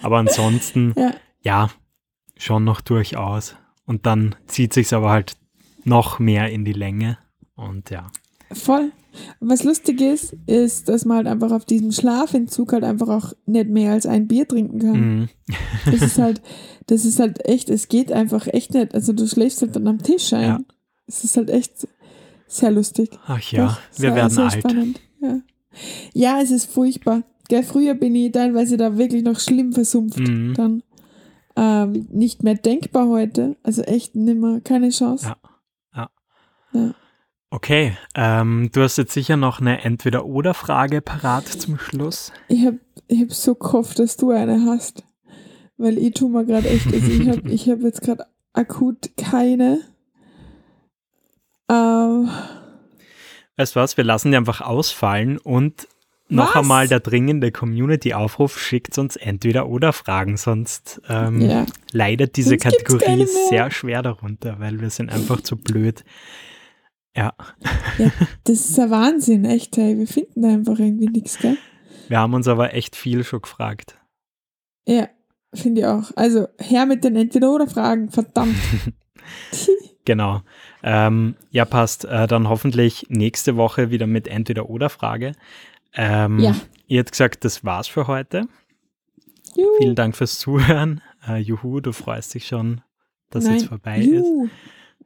Aber 0.00 0.18
ansonsten, 0.18 0.94
ja. 0.96 1.14
ja, 1.40 1.70
schon 2.36 2.64
noch 2.64 2.80
durchaus. 2.80 3.56
Und 3.84 4.06
dann 4.06 4.36
zieht 4.46 4.72
sich 4.72 4.94
aber 4.94 5.10
halt 5.10 5.36
noch 5.84 6.20
mehr 6.20 6.50
in 6.50 6.64
die 6.64 6.72
Länge. 6.72 7.18
Und 7.56 7.90
ja. 7.90 8.10
Voll. 8.54 8.92
Was 9.40 9.62
lustig 9.62 10.00
ist, 10.00 10.34
ist, 10.46 10.88
dass 10.88 11.04
man 11.04 11.18
halt 11.18 11.26
einfach 11.26 11.50
auf 11.50 11.64
diesem 11.64 11.92
Schlafentzug 11.92 12.72
halt 12.72 12.84
einfach 12.84 13.08
auch 13.08 13.32
nicht 13.44 13.68
mehr 13.68 13.92
als 13.92 14.06
ein 14.06 14.26
Bier 14.26 14.48
trinken 14.48 14.78
kann. 14.78 15.00
Mhm. 15.00 15.28
das 15.84 16.02
ist 16.02 16.18
halt, 16.18 16.40
das 16.86 17.04
ist 17.04 17.20
halt 17.20 17.46
echt, 17.46 17.68
es 17.68 17.88
geht 17.88 18.10
einfach 18.10 18.46
echt 18.46 18.72
nicht. 18.72 18.94
Also 18.94 19.12
du 19.12 19.26
schläfst 19.26 19.60
halt 19.60 19.76
dann 19.76 19.86
am 19.86 20.02
Tisch 20.02 20.32
ein. 20.32 20.42
Ja. 20.42 20.60
Es 21.06 21.24
ist 21.24 21.36
halt 21.36 21.50
echt 21.50 21.86
sehr 22.46 22.70
lustig. 22.70 23.10
Ach 23.26 23.40
ja, 23.50 23.66
Doch, 23.66 23.80
wir 24.00 24.14
werden 24.14 24.38
alt. 24.38 24.52
Spannend. 24.52 25.00
Ja. 25.20 25.40
ja, 26.14 26.40
es 26.40 26.50
ist 26.50 26.70
furchtbar. 26.70 27.22
Gell, 27.48 27.62
früher 27.62 27.94
bin 27.94 28.14
ich 28.14 28.32
teilweise 28.32 28.76
da 28.76 28.96
wirklich 28.96 29.22
noch 29.22 29.40
schlimm 29.40 29.72
versumpft. 29.72 30.18
Mhm. 30.18 30.54
Dann 30.54 30.82
ähm, 31.56 32.08
nicht 32.10 32.42
mehr 32.42 32.54
denkbar 32.54 33.08
heute. 33.08 33.56
Also 33.62 33.82
echt 33.82 34.16
nimmer, 34.16 34.60
keine 34.60 34.90
Chance. 34.90 35.26
Ja. 35.26 35.36
ja. 35.94 36.10
ja. 36.72 36.94
Okay, 37.52 37.98
ähm, 38.14 38.70
du 38.72 38.80
hast 38.80 38.96
jetzt 38.96 39.12
sicher 39.12 39.36
noch 39.36 39.60
eine 39.60 39.84
Entweder-Oder-Frage 39.84 41.02
parat 41.02 41.46
zum 41.46 41.78
Schluss. 41.78 42.32
Ich 42.48 42.64
habe 42.64 42.78
ich 43.08 43.20
hab 43.20 43.30
so 43.30 43.54
gehofft, 43.54 43.98
dass 43.98 44.16
du 44.16 44.30
eine 44.30 44.64
hast. 44.64 45.04
Weil 45.76 45.98
ich 45.98 46.14
tue 46.14 46.30
mir 46.30 46.46
gerade 46.46 46.70
echt, 46.70 46.86
also 46.86 47.10
ich 47.10 47.28
habe 47.28 47.42
ich 47.50 47.68
hab 47.68 47.80
jetzt 47.82 48.00
gerade 48.00 48.24
akut 48.54 49.10
keine. 49.18 49.82
Ähm, 51.70 52.30
weißt 53.58 53.76
du 53.76 53.80
was, 53.80 53.98
wir 53.98 54.04
lassen 54.04 54.30
die 54.30 54.38
einfach 54.38 54.62
ausfallen 54.62 55.36
und 55.36 55.86
noch 56.30 56.54
was? 56.54 56.62
einmal 56.62 56.88
der 56.88 57.00
dringende 57.00 57.52
Community-Aufruf, 57.52 58.58
schickt 58.58 58.96
uns 58.96 59.16
entweder 59.16 59.68
oder 59.68 59.92
Fragen, 59.92 60.38
sonst 60.38 61.02
ähm, 61.06 61.42
ja. 61.42 61.66
leidet 61.92 62.38
diese 62.38 62.56
sonst 62.58 62.62
Kategorie 62.62 63.26
sehr 63.50 63.70
schwer 63.70 64.00
darunter, 64.00 64.58
weil 64.58 64.80
wir 64.80 64.88
sind 64.88 65.10
einfach 65.10 65.42
zu 65.42 65.56
blöd, 65.56 66.02
ja. 67.16 67.34
ja. 67.98 68.10
Das 68.44 68.58
ist 68.70 68.78
ein 68.78 68.90
Wahnsinn, 68.90 69.44
echt. 69.44 69.76
Hey. 69.76 69.98
Wir 69.98 70.06
finden 70.06 70.42
da 70.42 70.48
einfach 70.48 70.78
irgendwie 70.78 71.08
nichts, 71.08 71.38
gell? 71.38 71.56
Wir 72.08 72.18
haben 72.18 72.34
uns 72.34 72.48
aber 72.48 72.74
echt 72.74 72.96
viel 72.96 73.24
schon 73.24 73.42
gefragt. 73.42 73.98
Ja, 74.86 75.08
finde 75.54 75.80
ich 75.80 75.86
auch. 75.86 76.10
Also 76.16 76.48
her 76.58 76.86
mit 76.86 77.04
den 77.04 77.16
Entweder-Oder-Fragen, 77.16 78.10
verdammt. 78.10 78.56
genau. 80.04 80.42
Ähm, 80.82 81.36
ja, 81.50 81.64
passt. 81.64 82.04
Äh, 82.04 82.26
dann 82.26 82.48
hoffentlich 82.48 83.06
nächste 83.08 83.56
Woche 83.56 83.90
wieder 83.90 84.06
mit 84.06 84.26
Entweder-Oder-Frage. 84.26 85.32
Ähm, 85.94 86.38
ja. 86.38 86.56
Ihr 86.86 87.00
habt 87.00 87.12
gesagt, 87.12 87.44
das 87.44 87.64
war's 87.64 87.88
für 87.88 88.06
heute. 88.06 88.48
Juhu. 89.56 89.68
Vielen 89.78 89.94
Dank 89.94 90.16
fürs 90.16 90.38
Zuhören. 90.38 91.00
Äh, 91.26 91.38
juhu, 91.38 91.80
du 91.80 91.92
freust 91.92 92.34
dich 92.34 92.46
schon, 92.46 92.80
dass 93.30 93.44
Nein. 93.44 93.54
jetzt 93.54 93.66
vorbei 93.66 94.00
Juhu. 94.00 94.44
ist. 94.44 94.52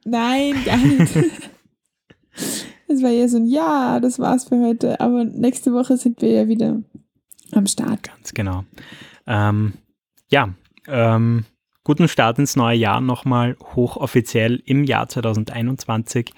Nein, 0.05 0.55
gar 0.65 0.77
nicht. 0.77 1.13
Das 2.87 3.03
war 3.03 3.09
ja 3.09 3.27
so 3.27 3.37
ein 3.37 3.47
Ja, 3.47 3.99
das 3.99 4.19
war's 4.19 4.45
für 4.45 4.59
heute. 4.59 4.99
Aber 4.99 5.23
nächste 5.23 5.73
Woche 5.73 5.97
sind 5.97 6.21
wir 6.21 6.31
ja 6.31 6.47
wieder 6.47 6.81
am 7.51 7.65
Start. 7.67 8.03
Ganz 8.03 8.33
genau. 8.33 8.63
Ähm, 9.25 9.73
ja, 10.29 10.53
ähm, 10.87 11.45
guten 11.83 12.07
Start 12.07 12.39
ins 12.39 12.55
neue 12.55 12.77
Jahr 12.77 13.01
nochmal 13.01 13.57
hochoffiziell 13.75 14.61
im 14.65 14.83
Jahr 14.83 15.07
2021. 15.07 16.33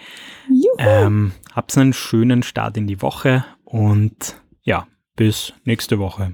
Juhu. 0.49 0.75
Ähm, 0.77 1.31
habt 1.53 1.77
einen 1.77 1.93
schönen 1.93 2.43
Start 2.43 2.77
in 2.77 2.87
die 2.87 3.01
Woche 3.01 3.45
und 3.63 4.35
ja, 4.63 4.87
bis 5.15 5.53
nächste 5.65 5.99
Woche. 5.99 6.33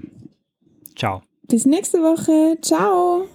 Ciao. 0.96 1.22
Bis 1.48 1.66
nächste 1.66 2.00
Woche. 2.00 2.58
Ciao. 2.62 3.28